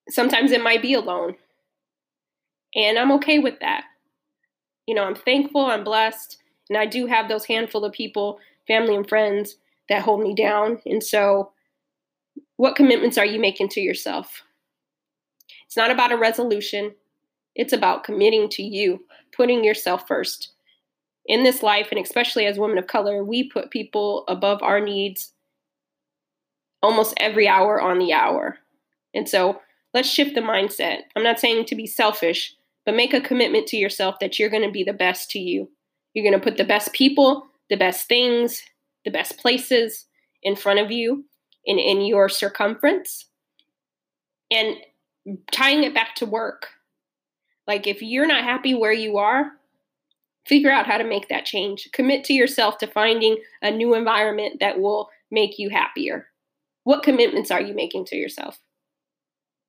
sometimes 0.10 0.52
it 0.52 0.64
might 0.64 0.82
be 0.82 0.94
alone. 0.94 1.36
And 2.76 2.98
I'm 2.98 3.12
okay 3.14 3.40
with 3.40 3.60
that. 3.60 3.84
You 4.88 4.96
know, 4.96 5.04
I'm 5.04 5.16
thankful, 5.16 5.66
I'm 5.66 5.84
blessed, 5.84 6.38
and 6.70 6.78
I 6.78 6.86
do 6.86 7.08
have 7.08 7.28
those 7.28 7.46
handful 7.46 7.86
of 7.86 7.94
people, 7.94 8.40
family 8.68 8.96
and 8.96 9.08
friends, 9.08 9.56
that 9.94 10.02
hold 10.02 10.22
me 10.22 10.34
down. 10.34 10.80
And 10.86 11.04
so, 11.04 11.52
what 12.58 12.76
commitments 12.76 13.18
are 13.18 13.26
you 13.26 13.40
making 13.40 13.70
to 13.70 13.82
yourself? 13.82 14.42
It's 15.68 15.78
not 15.78 15.92
about 15.92 16.12
a 16.12 16.18
resolution, 16.18 16.96
it's 17.56 17.74
about 17.74 18.04
committing 18.04 18.50
to 18.50 18.64
you, 18.64 19.06
putting 19.36 19.64
yourself 19.64 20.08
first 20.08 20.54
in 21.26 21.44
this 21.44 21.64
life, 21.64 21.90
and 21.92 22.00
especially 22.00 22.46
as 22.46 22.58
women 22.58 22.78
of 22.78 22.88
color, 22.88 23.24
we 23.24 23.50
put 23.50 23.72
people 23.72 24.26
above 24.28 24.62
our 24.62 24.80
needs 24.80 25.32
almost 26.82 27.14
every 27.18 27.48
hour 27.48 27.80
on 27.80 27.98
the 27.98 28.12
hour. 28.12 28.58
And 29.14 29.30
so 29.30 29.62
let's 29.94 30.10
shift 30.10 30.36
the 30.36 30.42
mindset. 30.42 31.02
I'm 31.16 31.24
not 31.24 31.40
saying 31.40 31.66
to 31.66 31.76
be 31.76 31.88
selfish, 31.88 32.56
but 32.86 32.96
make 32.96 33.14
a 33.14 33.22
commitment 33.22 33.68
to 33.68 33.78
yourself 33.78 34.16
that 34.20 34.38
you're 34.38 34.50
going 34.50 34.68
to 34.68 34.72
be 34.72 34.84
the 34.84 34.92
best 34.92 35.30
to 35.32 35.40
you. 35.40 35.70
You're 36.14 36.30
going 36.30 36.38
to 36.38 36.44
put 36.44 36.58
the 36.58 36.66
best 36.66 36.92
people, 36.92 37.48
the 37.70 37.78
best 37.78 38.08
things, 38.08 38.62
the 39.06 39.12
best 39.12 39.38
places 39.38 40.06
in 40.42 40.56
front 40.56 40.80
of 40.80 40.92
you 40.92 41.26
in, 41.66 41.80
in 41.80 42.02
your 42.02 42.30
circumference. 42.30 43.26
And 44.52 44.78
tying 45.52 45.84
it 45.84 45.94
back 45.94 46.16
to 46.16 46.26
work. 46.26 46.68
Like 47.68 47.88
if 47.88 48.02
you're 48.02 48.28
not 48.28 48.44
happy 48.44 48.74
where 48.74 48.94
you 48.94 49.18
are, 49.18 49.52
figure 50.46 50.72
out 50.72 50.86
how 50.86 50.98
to 50.98 51.04
make 51.04 51.30
that 51.30 51.46
change. 51.46 51.90
Commit 51.94 52.24
to 52.26 52.34
yourself 52.34 52.78
to 52.80 52.88
finding 52.88 53.38
a 53.62 53.72
new 53.72 53.96
environment 53.96 54.60
that 54.60 54.80
will 54.80 55.10
make 55.32 55.58
you 55.58 55.70
happier. 55.70 56.28
What 56.84 57.04
commitments 57.04 57.52
are 57.52 57.62
you 57.62 57.74
making 57.74 58.06
to 58.06 58.18
yourself? 58.18 58.60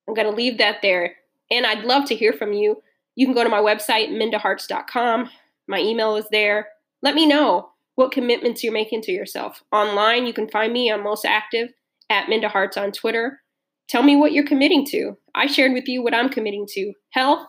I'm 0.08 0.14
going 0.14 0.28
to 0.28 0.34
leave 0.34 0.58
that 0.58 0.82
there. 0.82 1.14
And 1.50 1.64
I'd 1.64 1.84
love 1.84 2.06
to 2.06 2.16
hear 2.16 2.32
from 2.32 2.52
you. 2.52 2.82
You 3.14 3.26
can 3.26 3.34
go 3.34 3.44
to 3.44 3.48
my 3.48 3.60
website, 3.60 4.08
mindaharts.com. 4.08 5.30
My 5.68 5.78
email 5.78 6.16
is 6.16 6.26
there. 6.30 6.68
Let 7.02 7.14
me 7.14 7.26
know 7.26 7.70
what 7.96 8.12
commitments 8.12 8.62
you're 8.62 8.72
making 8.72 9.02
to 9.02 9.12
yourself. 9.12 9.62
Online, 9.72 10.26
you 10.26 10.32
can 10.32 10.48
find 10.48 10.72
me. 10.72 10.90
I'm 10.90 11.02
most 11.02 11.24
active 11.24 11.70
at 12.10 12.28
Minda 12.28 12.48
Harts 12.48 12.76
on 12.76 12.92
Twitter. 12.92 13.40
Tell 13.88 14.02
me 14.02 14.16
what 14.16 14.32
you're 14.32 14.46
committing 14.46 14.84
to. 14.86 15.16
I 15.34 15.46
shared 15.46 15.72
with 15.72 15.88
you 15.88 16.02
what 16.02 16.14
I'm 16.14 16.28
committing 16.28 16.66
to 16.70 16.92
health 17.10 17.46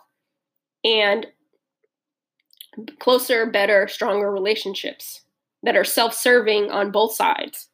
and 0.84 1.27
closer, 2.99 3.45
better, 3.45 3.88
stronger 3.88 4.31
relationships 4.31 5.21
that 5.63 5.75
are 5.75 5.84
self 5.84 6.13
serving 6.13 6.71
on 6.71 6.91
both 6.91 7.15
sides. 7.15 7.69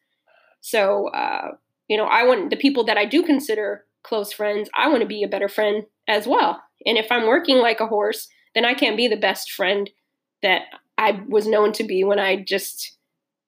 So, 0.62 1.08
uh, 1.10 1.52
you 1.88 1.98
know, 1.98 2.06
I 2.06 2.24
want 2.24 2.52
the 2.52 2.56
people 2.56 2.84
that 2.86 2.98
I 2.98 3.06
do 3.06 3.24
consider 3.24 3.86
close 4.04 4.32
friends, 4.32 4.70
I 4.76 4.88
want 4.88 5.02
to 5.02 5.08
be 5.08 5.24
a 5.24 5.28
better 5.28 5.50
friend 5.50 5.86
as 6.08 6.28
well. 6.28 6.62
And 6.86 6.98
if 6.98 7.12
I'm 7.12 7.28
working 7.28 7.58
like 7.58 7.80
a 7.80 7.88
horse, 7.88 8.28
then 8.56 8.66
I 8.66 8.74
can't 8.74 8.98
be 8.98 9.08
the 9.08 9.18
best 9.18 9.52
friend 9.52 9.90
that 10.42 10.64
I 11.02 11.20
was 11.28 11.48
known 11.48 11.72
to 11.74 11.84
be 11.84 12.04
when 12.04 12.20
I 12.20 12.38
just 12.38 12.96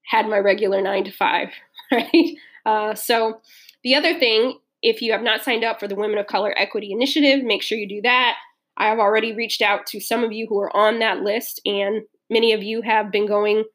had 0.08 0.28
my 0.28 0.40
regular 0.40 0.82
nine 0.82 1.04
to 1.04 1.12
five, 1.12 1.50
right? 1.92 2.36
Uh, 2.66 2.96
so, 2.96 3.42
the 3.84 3.94
other 3.94 4.18
thing, 4.18 4.58
if 4.82 5.02
you 5.02 5.12
have 5.12 5.22
not 5.22 5.44
signed 5.44 5.64
up 5.64 5.80
for 5.80 5.88
the 5.88 5.96
Women 5.96 6.18
of 6.18 6.26
Color 6.26 6.56
Equity 6.58 6.92
Initiative, 6.92 7.44
make 7.44 7.62
sure 7.62 7.78
you 7.78 7.88
do 7.88 8.02
that. 8.02 8.38
I 8.78 8.88
have 8.88 8.98
already 8.98 9.34
reached 9.34 9.62
out 9.62 9.86
to 9.88 10.00
some 10.00 10.24
of 10.24 10.32
you 10.32 10.48
who 10.50 10.58
are 10.60 10.76
on 10.76 10.98
that 11.00 11.20
list, 11.20 11.62
and 11.64 12.02
many 12.30 12.54
of 12.54 12.64
you 12.64 12.82
have 12.82 13.12
been 13.12 13.28
going 13.28 13.66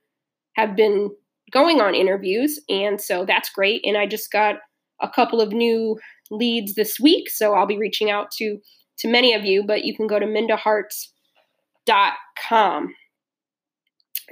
have 0.56 0.74
been 0.74 1.10
going 1.52 1.80
on 1.80 1.94
interviews, 1.94 2.58
and 2.68 3.00
so 3.00 3.24
that's 3.24 3.50
great. 3.50 3.82
And 3.84 3.96
I 3.96 4.06
just 4.06 4.32
got 4.32 4.56
a 5.00 5.08
couple 5.08 5.40
of 5.40 5.52
new 5.52 5.96
leads 6.32 6.74
this 6.74 6.98
week, 6.98 7.30
so 7.30 7.54
I'll 7.54 7.66
be 7.66 7.78
reaching 7.78 8.10
out 8.10 8.32
to 8.38 8.58
to 8.98 9.08
many 9.08 9.34
of 9.34 9.44
you. 9.44 9.62
But 9.62 9.84
you 9.84 9.96
can 9.96 10.08
go 10.08 10.18
to 10.18 10.26
mindaharts.com. 10.26 12.94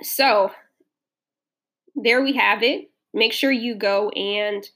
So 0.03 0.51
there 1.95 2.23
we 2.23 2.35
have 2.37 2.63
it. 2.63 2.91
Make 3.15 3.33
sure 3.33 3.51
you 3.51 3.75
go 3.75 4.11
and 4.11 4.67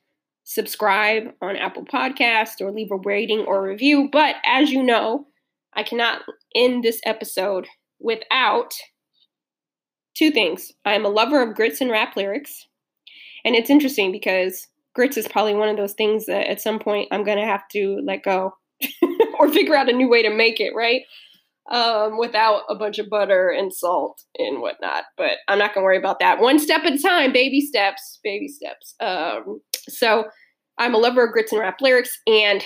subscribe 0.45 1.33
on 1.43 1.57
Apple 1.57 1.85
Podcast 1.85 2.61
or 2.61 2.73
leave 2.73 2.91
a 2.91 2.97
rating 2.97 3.41
or 3.41 3.63
review. 3.63 4.09
But 4.11 4.37
as 4.45 4.71
you 4.71 4.83
know, 4.83 5.27
I 5.75 5.83
cannot 5.83 6.23
end 6.55 6.83
this 6.83 7.01
episode 7.05 7.69
without 8.01 8.73
two 10.15 10.31
things. 10.31 10.73
I 10.85 10.95
am 10.95 11.05
a 11.05 11.11
lover 11.11 11.43
of 11.43 11.55
grits 11.55 11.81
and 11.81 11.91
rap 11.91 12.17
lyrics. 12.17 12.67
And 13.45 13.55
it's 13.55 13.71
interesting 13.71 14.13
because 14.13 14.67
grits 14.95 15.17
is 15.17 15.29
probably 15.29 15.55
one 15.55 15.69
of 15.69 15.77
those 15.77 15.93
things 15.93 16.27
that 16.27 16.49
at 16.49 16.61
some 16.61 16.79
point 16.79 17.09
I'm 17.11 17.25
going 17.25 17.39
to 17.39 17.47
have 17.47 17.69
to 17.73 18.01
let 18.05 18.23
go 18.23 18.55
or 19.39 19.53
figure 19.53 19.77
out 19.77 19.89
a 19.89 19.93
new 19.93 20.09
way 20.09 20.23
to 20.23 20.31
make 20.31 20.61
it, 20.61 20.75
right? 20.75 21.03
Um, 21.71 22.19
without 22.19 22.63
a 22.69 22.75
bunch 22.75 22.99
of 22.99 23.09
butter 23.09 23.49
and 23.49 23.73
salt 23.73 24.25
and 24.37 24.61
whatnot. 24.61 25.05
But 25.17 25.39
I'm 25.47 25.59
not 25.61 25.73
going 25.73 25.83
to 25.83 25.85
worry 25.85 25.99
about 25.99 26.19
that. 26.19 26.41
One 26.41 26.59
step 26.59 26.83
at 26.83 26.95
a 26.95 26.99
time, 26.99 27.33
baby 27.33 27.61
steps, 27.61 28.19
baby 28.25 28.49
steps. 28.49 28.97
Um, 28.99 29.61
so 29.89 30.25
I'm 30.79 30.95
a 30.95 30.99
lover 30.99 31.25
of 31.25 31.33
grits 31.33 31.53
and 31.53 31.61
rap 31.61 31.81
lyrics. 31.81 32.11
And 32.27 32.65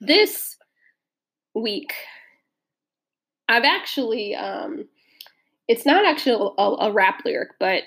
this 0.00 0.56
week, 1.52 1.94
I've 3.48 3.64
actually, 3.64 4.36
um, 4.36 4.84
it's 5.66 5.84
not 5.84 6.06
actually 6.06 6.52
a, 6.56 6.62
a 6.62 6.92
rap 6.92 7.22
lyric, 7.24 7.50
but 7.58 7.82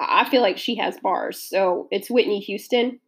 I 0.00 0.28
feel 0.28 0.42
like 0.42 0.58
she 0.58 0.74
has 0.78 0.98
bars. 0.98 1.40
So 1.40 1.86
it's 1.92 2.10
Whitney 2.10 2.40
Houston. 2.40 2.98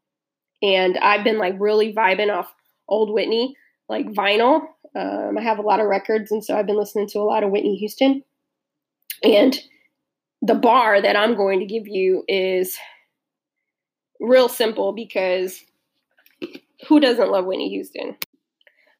And 0.62 0.98
I've 0.98 1.24
been 1.24 1.38
like 1.38 1.54
really 1.58 1.92
vibing 1.92 2.32
off 2.32 2.54
old 2.88 3.12
Whitney, 3.12 3.56
like 3.88 4.06
vinyl. 4.06 4.60
Um, 4.96 5.36
I 5.38 5.42
have 5.42 5.58
a 5.58 5.62
lot 5.62 5.80
of 5.80 5.86
records, 5.86 6.32
and 6.32 6.44
so 6.44 6.56
I've 6.56 6.66
been 6.66 6.78
listening 6.78 7.08
to 7.08 7.18
a 7.18 7.20
lot 7.20 7.44
of 7.44 7.50
Whitney 7.50 7.76
Houston. 7.76 8.22
And 9.22 9.58
the 10.42 10.54
bar 10.54 11.02
that 11.02 11.16
I'm 11.16 11.36
going 11.36 11.60
to 11.60 11.66
give 11.66 11.86
you 11.86 12.24
is 12.28 12.76
real 14.20 14.48
simple 14.48 14.92
because 14.92 15.60
who 16.88 17.00
doesn't 17.00 17.30
love 17.30 17.44
Whitney 17.44 17.68
Houston? 17.70 18.16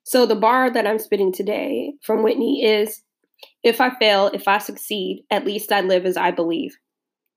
So 0.05 0.27
the 0.27 0.37
bar 0.37 0.71
that 0.71 0.87
I'm 0.87 0.99
spitting 0.99 1.33
today 1.33 1.95
from 2.03 2.23
Whitney 2.23 2.65
is 2.65 3.03
if 3.63 3.81
I 3.81 3.91
fail, 3.91 4.31
if 4.33 4.47
I 4.49 4.59
succeed, 4.59 5.25
at 5.31 5.45
least 5.45 5.73
I 5.73 5.81
live 5.81 6.07
as 6.07 6.17
I 6.17 6.31
believe. 6.31 6.77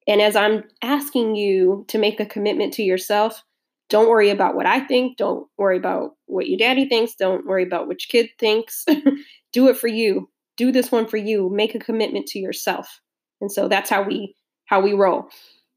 And 0.08 0.22
as 0.22 0.36
I'm 0.36 0.64
asking 0.82 1.36
you 1.36 1.86
to 1.88 1.98
make 1.98 2.20
a 2.20 2.26
commitment 2.26 2.74
to 2.74 2.84
yourself, 2.84 3.44
don't 3.90 4.10
worry 4.10 4.30
about 4.30 4.56
what 4.56 4.66
I 4.66 4.82
think. 4.82 5.18
Don't 5.18 5.48
worry 5.58 5.78
about 5.78 6.12
what 6.28 6.48
your 6.48 6.60
daddy 6.60 6.88
thinks. 6.88 7.16
Don't 7.16 7.46
worry 7.46 7.64
about 7.64 7.88
your 7.88 7.96
kid 7.96 8.30
thinks. 8.38 8.86
Do 9.54 9.68
it 9.68 9.78
for 9.78 9.88
you. 9.88 10.30
Do 10.58 10.72
this 10.72 10.92
one 10.92 11.08
for 11.08 11.18
you. 11.18 11.50
Make 11.50 11.74
a 11.74 11.80
commitment 11.80 12.28
to 12.28 12.40
yourself. 12.40 13.02
And 13.42 13.52
so 13.52 13.68
that's 13.68 13.90
how 13.90 14.04
we 14.04 14.36
how 14.66 14.80
we 14.82 14.94
roll. 14.94 15.30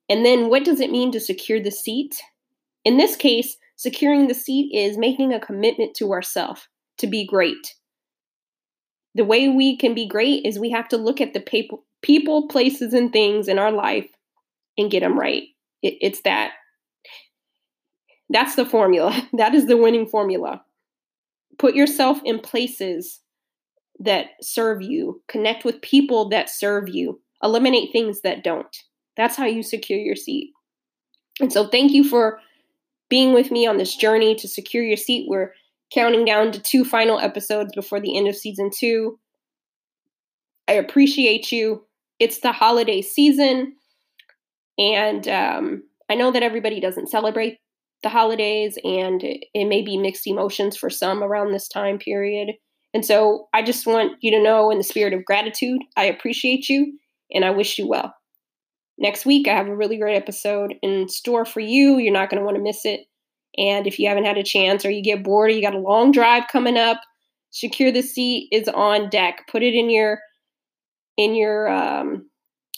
And 0.09 0.27
then 0.27 0.51
what 0.51 0.65
does 0.65 0.81
it 0.81 0.91
mean 0.91 1.11
to 1.13 1.21
secure 1.21 1.61
the 1.61 1.71
seat? 1.71 2.21
In 2.85 2.99
this 2.99 3.17
case, 3.17 3.57
securing 3.77 4.29
the 4.29 4.35
seat 4.35 4.71
is 4.75 4.99
making 4.99 5.33
a 5.33 5.41
commitment 5.41 5.95
to 5.97 6.13
ourselves 6.13 6.69
to 6.99 7.07
be 7.07 7.27
great. 7.27 7.75
The 9.15 9.25
way 9.25 9.49
we 9.49 9.77
can 9.77 9.95
be 9.95 10.07
great 10.07 10.45
is 10.45 10.59
we 10.59 10.71
have 10.71 10.89
to 10.89 10.97
look 10.97 11.21
at 11.21 11.33
the 11.33 11.41
people, 11.41 11.85
people 12.03 12.49
places, 12.49 12.93
and 12.93 13.13
things 13.13 13.49
in 13.49 13.59
our 13.59 13.73
life 13.73 14.11
and 14.77 14.91
get 14.91 15.01
them 15.01 15.19
right. 15.19 15.45
It, 15.83 15.95
it's 16.01 16.23
that. 16.23 16.53
That's 18.33 18.55
the 18.55 18.67
formula. 18.67 19.29
That 19.35 19.55
is 19.55 19.67
the 19.67 19.77
winning 19.77 20.07
formula. 20.07 20.65
Put 21.59 21.75
yourself 21.75 22.21
in 22.25 22.39
places 22.39 23.21
that 24.01 24.31
serve 24.41 24.83
you, 24.83 25.23
connect 25.29 25.65
with 25.65 25.83
people 25.83 26.29
that 26.31 26.49
serve 26.49 26.89
you, 26.89 27.21
eliminate 27.43 27.93
things 27.93 28.23
that 28.23 28.43
don't. 28.43 28.75
That's 29.17 29.37
how 29.37 29.45
you 29.45 29.63
secure 29.63 29.99
your 29.99 30.17
seat. 30.17 30.53
And 31.41 31.53
so, 31.53 31.69
thank 31.69 31.93
you 31.93 32.05
for 32.05 32.41
being 33.11 33.35
with 33.35 33.51
me 33.51 33.67
on 33.67 33.77
this 33.77 33.95
journey 33.95 34.35
to 34.37 34.49
secure 34.49 34.83
your 34.83 34.97
seat. 34.97 35.27
We're 35.29 35.53
counting 35.93 36.25
down 36.25 36.53
to 36.53 36.61
two 36.61 36.85
final 36.85 37.21
episodes 37.21 37.73
before 37.75 38.01
the 38.01 38.17
end 38.17 38.29
of 38.29 38.37
season 38.37 38.71
two. 38.75 39.19
I 40.67 40.73
appreciate 40.73 41.53
you. 41.53 41.85
It's 42.19 42.39
the 42.41 42.53
holiday 42.53 43.03
season, 43.03 43.75
and 44.79 45.29
um, 45.29 45.83
I 46.09 46.15
know 46.15 46.31
that 46.31 46.43
everybody 46.43 46.81
doesn't 46.81 47.11
celebrate 47.11 47.59
the 48.03 48.09
holidays, 48.09 48.79
and 48.85 49.23
it, 49.23 49.67
may 49.67 49.83
be 49.83 49.97
mixed 49.97 50.27
emotions 50.27 50.77
for 50.77 50.91
some 50.91 51.23
around 51.23 51.53
this 51.53 51.69
time 51.69 51.99
period. 51.99 52.55
And 52.95 53.05
so 53.05 53.49
I 53.55 53.63
just 53.63 53.87
want 53.87 54.19
you 54.21 54.31
to 54.33 54.43
know, 54.43 54.71
in 54.71 54.79
the 54.79 54.85
spirit 54.85 55.15
of 55.15 55.25
gratitude, 55.25 55.81
I 55.97 56.05
appreciate 56.05 56.69
you 56.69 56.99
and 57.33 57.45
I 57.45 57.51
wish 57.51 57.79
you 57.79 57.89
well. 57.89 58.15
Next 58.99 59.25
week, 59.25 59.49
I 59.49 59.55
have 59.55 59.69
a 59.69 59.77
really 59.77 59.97
great 59.97 60.17
episode 60.17 60.75
in 60.83 61.09
store 61.09 61.45
for 61.45 61.61
you. 61.61 61.99
You're 61.99 62.13
not 62.13 62.29
going 62.29 62.41
to 62.41 62.45
want 62.45 62.57
to 62.57 62.63
miss 62.63 62.85
it. 62.85 63.07
And 63.57 63.87
if 63.87 63.99
you 63.99 64.09
haven't 64.09 64.25
had 64.25 64.39
a 64.39 64.43
chance 64.43 64.85
or 64.85 64.91
you 64.91 65.03
get 65.03 65.25
bored 65.25 65.51
or 65.51 65.55
you 65.55 65.63
got 65.63 65.75
a 65.75 65.79
long 65.79 66.13
drive 66.13 66.45
coming 66.51 66.77
up, 66.77 67.01
Secure 67.51 67.93
the 67.93 68.03
Seat 68.03 68.49
is 68.51 68.69
on 68.69 69.11
deck. 69.11 69.47
Put 69.51 69.63
it 69.63 69.75
in 69.75 69.91
your 69.91 70.21
in 71.17 71.35
your 71.35 71.69
um, 71.69 72.29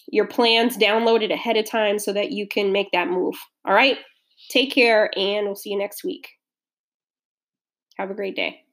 your 0.09 0.27
plans, 0.27 0.77
download 0.77 1.23
it 1.23 1.31
ahead 1.31 1.57
of 1.57 1.69
time 1.69 1.99
so 1.99 2.13
that 2.13 2.33
you 2.33 2.47
can 2.47 2.73
make 2.73 2.91
that 2.93 3.09
move. 3.09 3.35
All 3.65 3.75
right? 3.75 3.99
Take 4.49 4.73
care 4.73 5.11
and 5.17 5.47
we'll 5.47 5.57
see 5.57 5.71
you 5.71 5.79
next 5.79 6.05
week. 6.05 6.29
Have 7.97 8.11
a 8.11 8.15
great 8.15 8.37
day. 8.37 8.64